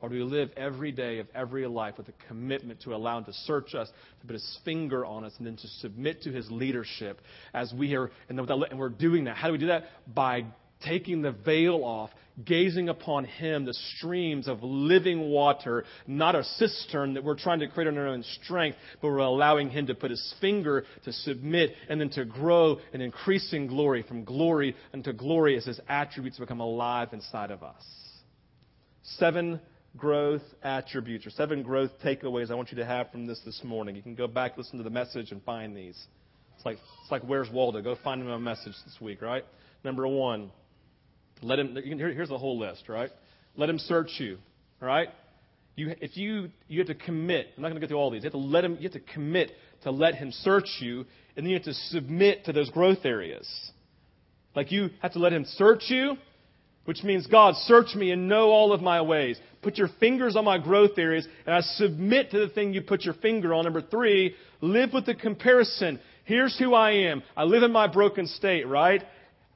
Or 0.00 0.08
do 0.10 0.14
we 0.14 0.22
live 0.22 0.50
every 0.56 0.92
day 0.92 1.18
of 1.18 1.26
every 1.34 1.66
life 1.66 1.96
with 1.96 2.08
a 2.08 2.12
commitment 2.28 2.82
to 2.82 2.94
allow 2.94 3.18
Him 3.18 3.24
to 3.24 3.32
search 3.32 3.74
us, 3.74 3.88
to 4.20 4.26
put 4.26 4.34
His 4.34 4.58
finger 4.64 5.06
on 5.06 5.24
us, 5.24 5.32
and 5.38 5.46
then 5.46 5.56
to 5.56 5.68
submit 5.80 6.22
to 6.22 6.30
His 6.30 6.50
leadership 6.50 7.20
as 7.54 7.72
we 7.72 7.94
are, 7.94 8.10
and 8.28 8.38
we're 8.78 8.88
doing 8.90 9.24
that. 9.24 9.36
How 9.36 9.48
do 9.48 9.52
we 9.52 9.58
do 9.58 9.68
that? 9.68 9.84
By 10.14 10.44
taking 10.86 11.22
the 11.22 11.32
veil 11.32 11.84
off, 11.84 12.10
gazing 12.44 12.88
upon 12.88 13.24
Him, 13.24 13.64
the 13.64 13.74
streams 13.96 14.48
of 14.48 14.62
living 14.62 15.30
water, 15.30 15.84
not 16.06 16.34
a 16.34 16.44
cistern 16.44 17.14
that 17.14 17.24
we're 17.24 17.38
trying 17.38 17.60
to 17.60 17.68
create 17.68 17.88
on 17.88 17.98
our 17.98 18.08
own 18.08 18.22
strength, 18.42 18.76
but 19.00 19.08
we're 19.08 19.18
allowing 19.18 19.70
Him 19.70 19.86
to 19.86 19.94
put 19.94 20.10
His 20.10 20.34
finger 20.40 20.84
to 21.04 21.12
submit 21.12 21.72
and 21.88 22.00
then 22.00 22.10
to 22.10 22.24
grow 22.24 22.78
in 22.92 23.00
increasing 23.00 23.66
glory 23.66 24.02
from 24.02 24.24
glory 24.24 24.76
unto 24.92 25.12
glory 25.12 25.56
as 25.56 25.64
His 25.64 25.80
attributes 25.88 26.38
become 26.38 26.60
alive 26.60 27.08
inside 27.12 27.50
of 27.50 27.62
us. 27.62 27.82
Seven 29.02 29.60
growth 29.96 30.42
attributes 30.62 31.26
or 31.26 31.30
seven 31.30 31.62
growth 31.62 31.90
takeaways 32.04 32.50
I 32.50 32.54
want 32.54 32.70
you 32.70 32.76
to 32.78 32.84
have 32.84 33.10
from 33.10 33.26
this 33.26 33.40
this 33.46 33.62
morning. 33.64 33.96
You 33.96 34.02
can 34.02 34.14
go 34.14 34.26
back, 34.26 34.58
listen 34.58 34.76
to 34.78 34.84
the 34.84 34.90
message, 34.90 35.32
and 35.32 35.42
find 35.42 35.74
these. 35.74 35.98
It's 36.56 36.66
like, 36.66 36.76
it's 37.02 37.10
like 37.10 37.22
Where's 37.22 37.50
Waldo? 37.50 37.80
Go 37.80 37.96
find 38.02 38.20
him 38.20 38.28
a 38.28 38.38
message 38.38 38.74
this 38.84 39.00
week, 39.00 39.22
right? 39.22 39.44
Number 39.84 40.06
one, 40.06 40.50
let 41.42 41.58
him, 41.58 41.76
here's 41.76 42.28
the 42.28 42.38
whole 42.38 42.58
list, 42.58 42.88
right? 42.88 43.10
Let 43.56 43.68
him 43.68 43.78
search 43.78 44.10
you. 44.18 44.38
All 44.80 44.88
right? 44.88 45.08
You, 45.76 45.94
if 46.00 46.16
you, 46.16 46.50
you 46.68 46.78
have 46.80 46.88
to 46.88 46.94
commit, 46.94 47.48
I'm 47.56 47.62
not 47.62 47.68
going 47.68 47.80
to 47.80 47.86
go 47.86 47.88
through 47.88 47.98
all 47.98 48.10
these. 48.10 48.22
You 48.22 48.30
have 48.30 48.32
to 48.32 48.38
let 48.38 48.64
him, 48.64 48.76
you 48.76 48.84
have 48.84 48.92
to 48.92 49.12
commit 49.12 49.52
to 49.82 49.90
let 49.90 50.14
him 50.14 50.32
search 50.32 50.68
you, 50.80 51.00
and 51.36 51.44
then 51.44 51.46
you 51.46 51.54
have 51.56 51.64
to 51.64 51.74
submit 51.74 52.46
to 52.46 52.52
those 52.52 52.70
growth 52.70 53.04
areas. 53.04 53.46
Like 54.54 54.72
you 54.72 54.88
have 55.02 55.12
to 55.12 55.18
let 55.18 55.34
him 55.34 55.44
search 55.44 55.84
you, 55.88 56.16
which 56.86 57.02
means, 57.02 57.26
God, 57.26 57.56
search 57.56 57.94
me 57.94 58.10
and 58.12 58.28
know 58.28 58.50
all 58.50 58.72
of 58.72 58.80
my 58.80 59.02
ways. 59.02 59.38
Put 59.60 59.76
your 59.76 59.88
fingers 60.00 60.36
on 60.36 60.44
my 60.44 60.56
growth 60.56 60.98
areas, 60.98 61.26
and 61.44 61.54
I 61.54 61.60
submit 61.60 62.30
to 62.30 62.38
the 62.38 62.48
thing 62.48 62.72
you 62.72 62.80
put 62.80 63.02
your 63.02 63.14
finger 63.14 63.52
on. 63.52 63.64
Number 63.64 63.82
three, 63.82 64.34
live 64.60 64.92
with 64.94 65.04
the 65.04 65.14
comparison. 65.14 66.00
Here's 66.24 66.56
who 66.58 66.74
I 66.74 66.92
am. 66.92 67.22
I 67.36 67.42
live 67.42 67.64
in 67.64 67.72
my 67.72 67.86
broken 67.88 68.26
state, 68.28 68.66
right? 68.66 69.02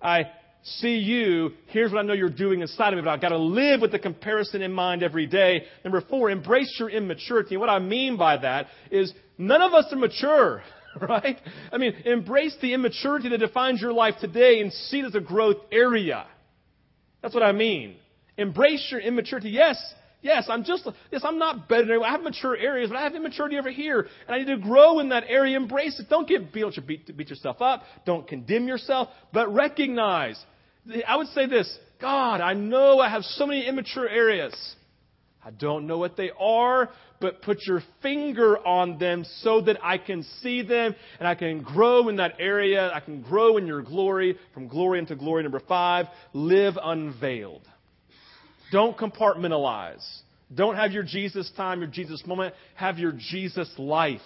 I 0.03 0.25
see 0.63 0.97
you. 0.97 1.53
Here's 1.67 1.93
what 1.93 2.01
I 2.01 2.03
know 2.03 2.13
you're 2.13 2.29
doing 2.29 2.61
inside 2.61 2.93
of 2.93 2.97
me, 2.97 3.03
but 3.03 3.11
I've 3.11 3.21
got 3.21 3.31
to 3.31 3.39
live 3.39 3.81
with 3.81 3.93
the 3.93 3.99
comparison 3.99 4.63
in 4.63 4.73
mind 4.73 5.03
every 5.03 5.27
day. 5.27 5.65
Number 5.85 6.01
four, 6.01 6.31
embrace 6.31 6.75
your 6.79 6.91
immaturity. 6.91 7.57
What 7.57 7.71
I 7.71 7.79
mean 7.79 8.17
by 8.17 8.37
that 8.39 8.67
is 8.91 9.13
none 9.39 9.63
of 9.63 9.73
us 9.73 9.87
are 9.93 9.97
mature. 9.97 10.63
Right? 11.01 11.39
I 11.71 11.79
mean, 11.79 11.93
embrace 12.05 12.57
the 12.61 12.75
immaturity 12.75 13.29
that 13.29 13.39
defines 13.39 13.81
your 13.81 13.93
life 13.93 14.17
today 14.21 14.61
and 14.61 14.73
see 14.73 14.99
it 14.99 15.05
as 15.05 15.15
a 15.15 15.21
growth 15.21 15.59
area. 15.71 16.27
That's 17.23 17.33
what 17.33 17.45
I 17.45 17.53
mean. 17.53 17.95
Embrace 18.37 18.89
your 18.91 18.99
immaturity. 18.99 19.51
Yes, 19.51 19.77
yes, 20.23 20.47
I'm 20.49 20.65
just, 20.65 20.89
yes, 21.11 21.23
I'm 21.25 21.39
not 21.39 21.69
better 21.69 21.87
than 21.87 22.03
I 22.03 22.11
have 22.11 22.23
mature 22.23 22.57
areas, 22.57 22.91
but 22.91 22.97
I 22.97 23.03
have 23.03 23.15
immaturity 23.15 23.59
over 23.59 23.71
here. 23.71 24.07
And 24.27 24.35
I 24.35 24.39
need 24.39 24.47
to 24.47 24.59
grow 24.59 24.99
in 25.01 25.11
that 25.11 25.25
area. 25.29 25.57
Embrace 25.57 25.99
it. 26.01 26.09
Don't 26.09 26.29
get 26.29 26.53
beat, 26.53 26.65
beat, 26.87 27.17
beat 27.17 27.31
yourself 27.31 27.61
up. 27.61 27.83
Don't 28.07 28.27
condemn 28.27 28.67
yourself, 28.67 29.09
but 29.33 29.53
recognize. 29.53 30.43
I 31.07 31.17
would 31.17 31.29
say 31.29 31.47
this 31.47 31.79
God, 32.01 32.41
I 32.41 32.55
know 32.55 32.99
I 32.99 33.09
have 33.11 33.23
so 33.23 33.47
many 33.47 33.67
immature 33.67 34.09
areas. 34.09 34.55
I 35.43 35.51
don't 35.51 35.87
know 35.87 35.97
what 35.97 36.17
they 36.19 36.31
are, 36.39 36.91
but 37.19 37.41
put 37.43 37.67
your 37.67 37.83
finger 38.03 38.59
on 38.59 38.99
them 38.99 39.25
so 39.39 39.63
that 39.63 39.79
I 39.83 39.97
can 39.97 40.23
see 40.43 40.63
them 40.63 40.95
and 41.19 41.27
I 41.27 41.35
can 41.35 41.63
grow 41.63 42.09
in 42.09 42.17
that 42.17 42.35
area. 42.39 42.91
I 42.93 43.01
can 43.01 43.23
grow 43.23 43.57
in 43.57 43.67
your 43.67 43.83
glory 43.83 44.39
from 44.53 44.69
glory 44.69 44.99
into 44.99 45.17
glory. 45.17 45.43
Number 45.43 45.61
five, 45.61 46.07
live 46.35 46.75
unveiled. 46.83 47.67
Don't 48.71 48.97
compartmentalize. 48.97 50.05
Don't 50.55 50.77
have 50.77 50.93
your 50.93 51.03
Jesus 51.03 51.51
time, 51.57 51.81
your 51.81 51.89
Jesus 51.89 52.27
moment. 52.27 52.55
Have 52.75 52.99
your 52.99 53.13
Jesus 53.13 53.71
life. 53.79 54.21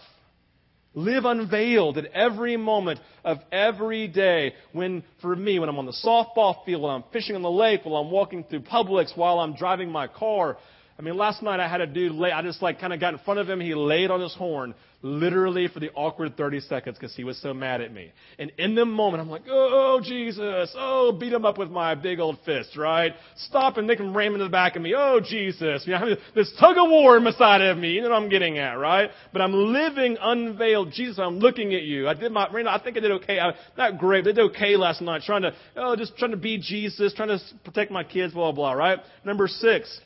Live 0.97 1.25
unveiled 1.25 1.99
at 1.99 2.07
every 2.13 2.57
moment 2.57 3.01
of 3.25 3.39
every 3.51 4.07
day. 4.07 4.55
When, 4.73 5.03
for 5.21 5.35
me, 5.35 5.59
when 5.59 5.69
I'm 5.69 5.79
on 5.79 5.87
the 5.87 5.97
softball 6.05 6.65
field, 6.65 6.83
when 6.83 6.93
I'm 6.93 7.05
fishing 7.13 7.35
on 7.35 7.43
the 7.43 7.51
lake, 7.51 7.81
while 7.83 8.01
I'm 8.01 8.13
walking 8.13 8.45
through 8.45 8.61
Publix, 8.61 9.17
while 9.17 9.41
I'm 9.41 9.57
driving 9.57 9.91
my 9.91 10.07
car, 10.07 10.57
I 10.99 11.03
mean, 11.03 11.17
last 11.17 11.43
night 11.43 11.61
I 11.61 11.69
had 11.69 11.81
a 11.81 11.87
dude 11.87 12.13
lay, 12.13 12.31
I 12.31 12.43
just 12.43 12.63
like 12.63 12.81
kind 12.81 12.93
of 12.93 13.01
got 13.01 13.15
in 13.15 13.21
front 13.21 13.41
of 13.41 13.49
him. 13.49 13.61
He 13.61 13.75
laid 13.75 14.11
on 14.11 14.21
his 14.21 14.35
horn 14.35 14.75
literally 15.05 15.69
for 15.69 15.81
the 15.81 15.91
awkward 15.93 16.35
30 16.35 16.61
seconds 16.61 16.97
because 16.99 17.15
he 17.15 17.25
was 17.25 17.37
so 17.43 17.53
mad 17.53 17.83
at 17.83 17.93
me. 17.93 18.11
And 18.39 18.51
in 18.57 18.75
the 18.75 18.87
moment, 18.87 19.21
I'm 19.21 19.29
like, 19.29 19.43
oh, 19.51 20.01
Jesus. 20.03 20.75
Oh, 20.77 21.13
beat 21.13 21.33
him 21.33 21.45
up 21.45 21.59
with 21.59 21.69
my 21.69 21.95
big 21.95 22.21
old 22.21 22.39
fist, 22.47 22.77
right? 22.77 23.13
Stop 23.37 23.77
and 23.77 23.87
make 23.87 24.01
him 24.01 24.17
ram 24.17 24.33
into 24.33 24.45
the 24.45 24.51
back 24.51 24.77
of 24.77 24.83
me. 24.83 24.95
Oh, 24.97 25.21
Jesus. 25.21 25.85
You 25.87 25.93
know, 25.93 26.17
this 26.35 26.51
tug 26.59 26.77
of 26.79 26.89
war 26.91 27.19
inside 27.19 27.61
of 27.61 27.77
me. 27.77 27.91
You 27.91 28.01
know 28.01 28.11
what 28.11 28.23
I'm 28.23 28.31
getting 28.31 28.59
at, 28.59 28.79
right? 28.79 29.11
But 29.33 29.43
I'm 29.43 29.53
living 29.53 30.17
unveiled. 30.19 30.93
Jesus, 30.93 31.19
I'm 31.19 31.39
looking 31.39 31.75
at 31.75 31.83
you. 31.83 32.09
I 32.09 32.15
did 32.15 32.33
my, 32.33 32.47
I 32.47 32.81
think 32.83 32.97
I 32.97 33.01
did 33.01 33.11
okay. 33.13 33.39
I, 33.39 33.53
not 33.77 33.99
great, 33.99 34.25
but 34.25 34.31
I 34.31 34.33
did 34.33 34.51
okay 34.53 34.77
last 34.77 35.03
night 35.03 35.23
trying 35.23 35.43
to, 35.43 35.53
oh, 35.77 35.97
just 35.97 36.17
trying 36.17 36.31
to 36.31 36.39
be 36.39 36.57
Jesus, 36.57 37.13
trying 37.15 37.29
to 37.29 37.39
protect 37.65 37.91
my 37.91 38.05
kids, 38.05 38.33
blah, 38.33 38.53
blah, 38.53 38.53
blah, 38.53 38.73
right? 38.73 39.01
Number 39.25 39.49
six. 39.49 40.01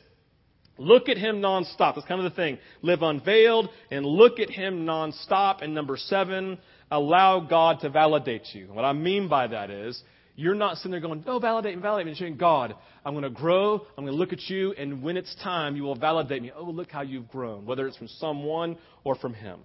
Look 0.79 1.09
at 1.09 1.17
him 1.17 1.41
nonstop. 1.41 1.95
That's 1.95 2.07
kind 2.07 2.25
of 2.25 2.31
the 2.31 2.35
thing. 2.35 2.57
Live 2.81 3.01
unveiled 3.01 3.69
and 3.91 4.05
look 4.05 4.39
at 4.39 4.49
him 4.49 4.85
nonstop. 4.85 5.61
And 5.61 5.75
number 5.75 5.97
seven, 5.97 6.57
allow 6.89 7.41
God 7.41 7.81
to 7.81 7.89
validate 7.89 8.47
you. 8.53 8.67
What 8.67 8.85
I 8.85 8.93
mean 8.93 9.27
by 9.27 9.47
that 9.47 9.69
is, 9.69 10.01
you're 10.35 10.55
not 10.55 10.77
sitting 10.77 10.91
there 10.91 11.01
going, 11.01 11.21
oh, 11.27 11.37
validate 11.39 11.75
me, 11.75 11.81
validate 11.81 12.05
me. 12.05 12.11
You're 12.13 12.27
saying, 12.27 12.37
God, 12.37 12.73
I'm 13.03 13.13
going 13.13 13.23
to 13.23 13.29
grow. 13.29 13.85
I'm 13.97 14.05
going 14.05 14.13
to 14.13 14.17
look 14.17 14.31
at 14.31 14.49
you. 14.49 14.71
And 14.71 15.03
when 15.03 15.17
it's 15.17 15.35
time, 15.43 15.75
you 15.75 15.83
will 15.83 15.95
validate 15.95 16.41
me. 16.41 16.51
Oh, 16.55 16.63
look 16.63 16.89
how 16.89 17.01
you've 17.01 17.27
grown, 17.27 17.65
whether 17.65 17.85
it's 17.87 17.97
from 17.97 18.07
someone 18.07 18.77
or 19.03 19.15
from 19.15 19.33
him. 19.33 19.59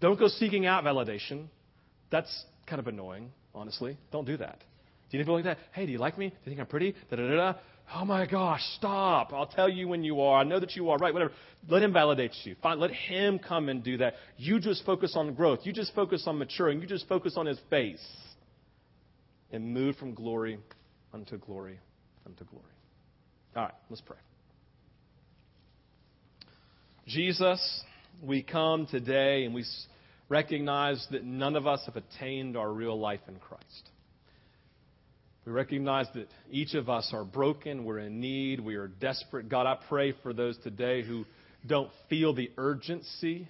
Don't 0.00 0.18
go 0.18 0.26
seeking 0.26 0.66
out 0.66 0.82
validation. 0.82 1.46
That's 2.10 2.44
kind 2.66 2.80
of 2.80 2.88
annoying, 2.88 3.30
honestly. 3.54 3.96
Don't 4.10 4.24
do 4.24 4.36
that. 4.38 4.58
Do 5.10 5.16
you 5.16 5.18
need 5.18 5.24
people 5.24 5.34
like 5.34 5.44
that? 5.44 5.58
Hey, 5.72 5.86
do 5.86 5.92
you 5.92 5.98
like 5.98 6.16
me? 6.16 6.28
Do 6.28 6.34
you 6.44 6.50
think 6.50 6.60
I'm 6.60 6.66
pretty? 6.66 6.94
Da 7.10 7.16
da 7.16 7.28
da 7.28 7.36
da. 7.36 7.54
Oh 7.92 8.04
my 8.04 8.24
gosh, 8.24 8.62
stop. 8.76 9.32
I'll 9.32 9.48
tell 9.48 9.68
you 9.68 9.88
when 9.88 10.04
you 10.04 10.20
are. 10.20 10.40
I 10.40 10.44
know 10.44 10.60
that 10.60 10.76
you 10.76 10.90
are 10.90 10.98
right, 10.98 11.12
whatever. 11.12 11.32
Let 11.68 11.82
him 11.82 11.92
validate 11.92 12.32
you. 12.44 12.54
Fine, 12.62 12.78
let 12.78 12.92
him 12.92 13.40
come 13.40 13.68
and 13.68 13.82
do 13.82 13.96
that. 13.96 14.14
You 14.36 14.60
just 14.60 14.84
focus 14.84 15.14
on 15.16 15.34
growth. 15.34 15.60
You 15.64 15.72
just 15.72 15.92
focus 15.94 16.22
on 16.26 16.38
maturing. 16.38 16.80
You 16.80 16.86
just 16.86 17.08
focus 17.08 17.34
on 17.36 17.46
his 17.46 17.58
face. 17.68 18.06
And 19.50 19.74
move 19.74 19.96
from 19.96 20.14
glory 20.14 20.60
unto 21.12 21.36
glory 21.38 21.80
unto 22.24 22.44
glory. 22.44 22.64
All 23.56 23.64
right, 23.64 23.74
let's 23.88 24.02
pray. 24.02 24.16
Jesus, 27.08 27.82
we 28.22 28.44
come 28.44 28.86
today 28.86 29.44
and 29.44 29.52
we 29.52 29.64
recognize 30.28 31.04
that 31.10 31.24
none 31.24 31.56
of 31.56 31.66
us 31.66 31.80
have 31.86 31.96
attained 31.96 32.56
our 32.56 32.72
real 32.72 32.98
life 32.98 33.20
in 33.26 33.34
Christ. 33.40 33.89
We 35.46 35.52
recognize 35.52 36.06
that 36.14 36.28
each 36.50 36.74
of 36.74 36.90
us 36.90 37.10
are 37.12 37.24
broken. 37.24 37.84
We're 37.84 38.00
in 38.00 38.20
need. 38.20 38.60
We 38.60 38.76
are 38.76 38.88
desperate. 38.88 39.48
God, 39.48 39.66
I 39.66 39.78
pray 39.88 40.12
for 40.22 40.32
those 40.32 40.58
today 40.58 41.02
who 41.02 41.24
don't 41.66 41.90
feel 42.08 42.34
the 42.34 42.50
urgency. 42.58 43.48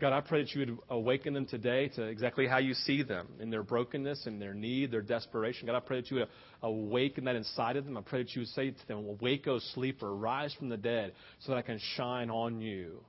God, 0.00 0.14
I 0.14 0.22
pray 0.22 0.42
that 0.42 0.54
you 0.54 0.60
would 0.60 0.78
awaken 0.88 1.34
them 1.34 1.44
today 1.44 1.88
to 1.88 2.04
exactly 2.04 2.46
how 2.46 2.56
you 2.56 2.72
see 2.72 3.02
them 3.02 3.28
in 3.38 3.50
their 3.50 3.62
brokenness, 3.62 4.26
in 4.26 4.38
their 4.38 4.54
need, 4.54 4.90
their 4.90 5.02
desperation. 5.02 5.66
God, 5.66 5.76
I 5.76 5.80
pray 5.80 6.00
that 6.00 6.10
you 6.10 6.18
would 6.18 6.28
awaken 6.62 7.24
that 7.24 7.36
inside 7.36 7.76
of 7.76 7.84
them. 7.84 7.98
I 7.98 8.00
pray 8.00 8.22
that 8.22 8.34
you 8.34 8.40
would 8.40 8.48
say 8.48 8.70
to 8.70 8.88
them, 8.88 8.98
Awake, 8.98 9.46
O 9.46 9.58
sleeper, 9.74 10.14
rise 10.14 10.54
from 10.54 10.70
the 10.70 10.78
dead, 10.78 11.12
so 11.40 11.52
that 11.52 11.58
I 11.58 11.62
can 11.62 11.78
shine 11.96 12.30
on 12.30 12.62
you. 12.62 13.00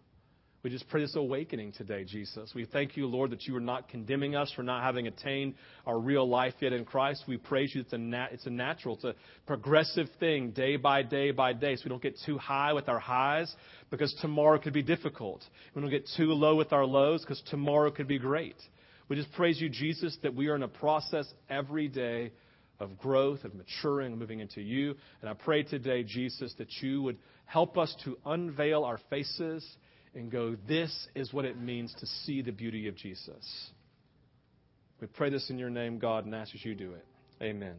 We 0.64 0.70
just 0.70 0.88
pray 0.90 1.02
this 1.02 1.16
awakening 1.16 1.72
today, 1.72 2.04
Jesus. 2.04 2.52
We 2.54 2.66
thank 2.66 2.96
you, 2.96 3.08
Lord, 3.08 3.32
that 3.32 3.48
you 3.48 3.56
are 3.56 3.62
not 3.62 3.90
condemning 3.90 4.36
us 4.36 4.52
for 4.56 4.62
not 4.62 4.84
having 4.84 5.08
attained 5.08 5.56
our 5.88 5.98
real 5.98 6.30
life 6.30 6.54
yet 6.60 6.72
in 6.72 6.86
Christ. 6.86 7.24
We 7.28 7.38
praise 7.38 7.74
you. 7.74 7.82
It's 7.82 7.94
a, 7.94 7.98
nat- 7.98 8.30
it's 8.32 8.46
a 8.46 8.52
natural, 8.52 8.94
it's 8.94 9.04
a 9.04 9.16
progressive 9.48 10.08
thing, 10.20 10.52
day 10.52 10.76
by 10.76 11.02
day 11.02 11.32
by 11.32 11.54
day, 11.54 11.76
so 11.78 11.82
we 11.86 11.90
don't 11.90 12.02
get 12.02 12.16
too 12.28 12.38
high 12.38 12.74
with 12.74 12.90
our 12.90 13.00
highs 13.00 13.52
because 13.90 14.14
tomorrow 14.22 14.60
could 14.60 14.74
be 14.74 14.84
difficult. 14.84 15.44
We 15.74 15.82
don't 15.82 15.90
get 15.90 16.08
too 16.16 16.32
low 16.32 16.56
with 16.56 16.74
our 16.74 16.86
lows 16.86 17.22
because 17.22 17.42
tomorrow 17.50 17.90
could 17.90 18.08
be 18.08 18.20
great. 18.20 18.58
We 19.10 19.16
just 19.16 19.32
praise 19.32 19.60
you, 19.60 19.68
Jesus, 19.68 20.16
that 20.22 20.36
we 20.36 20.48
are 20.50 20.56
in 20.56 20.62
a 20.62 20.68
process 20.68 21.26
every 21.50 21.88
day 21.88 22.34
of 22.80 23.00
growth, 23.00 23.44
of 23.46 23.56
maturing, 23.56 24.16
moving 24.16 24.42
into 24.42 24.62
you. 24.62 24.94
And 25.22 25.30
I 25.30 25.34
pray 25.34 25.64
today, 25.64 26.04
Jesus, 26.04 26.54
that 26.60 26.72
you 26.82 27.02
would 27.02 27.18
help 27.46 27.80
us 27.80 27.96
to 28.06 28.20
unveil 28.28 28.84
our 28.84 29.00
faces 29.10 29.68
and 30.16 30.32
go, 30.32 30.56
This 30.68 31.08
is 31.16 31.34
what 31.34 31.46
it 31.46 31.60
means 31.60 31.94
to 32.00 32.06
see 32.06 32.42
the 32.42 32.52
beauty 32.52 32.88
of 32.88 32.96
Jesus. 32.96 33.72
We 35.00 35.08
pray 35.08 35.30
this 35.30 35.50
in 35.50 35.58
your 35.58 35.70
name, 35.70 35.98
God, 35.98 36.26
and 36.26 36.36
ask 36.36 36.54
as 36.54 36.64
you 36.64 36.76
do 36.76 36.94
it. 36.94 37.06
Amen. 37.42 37.76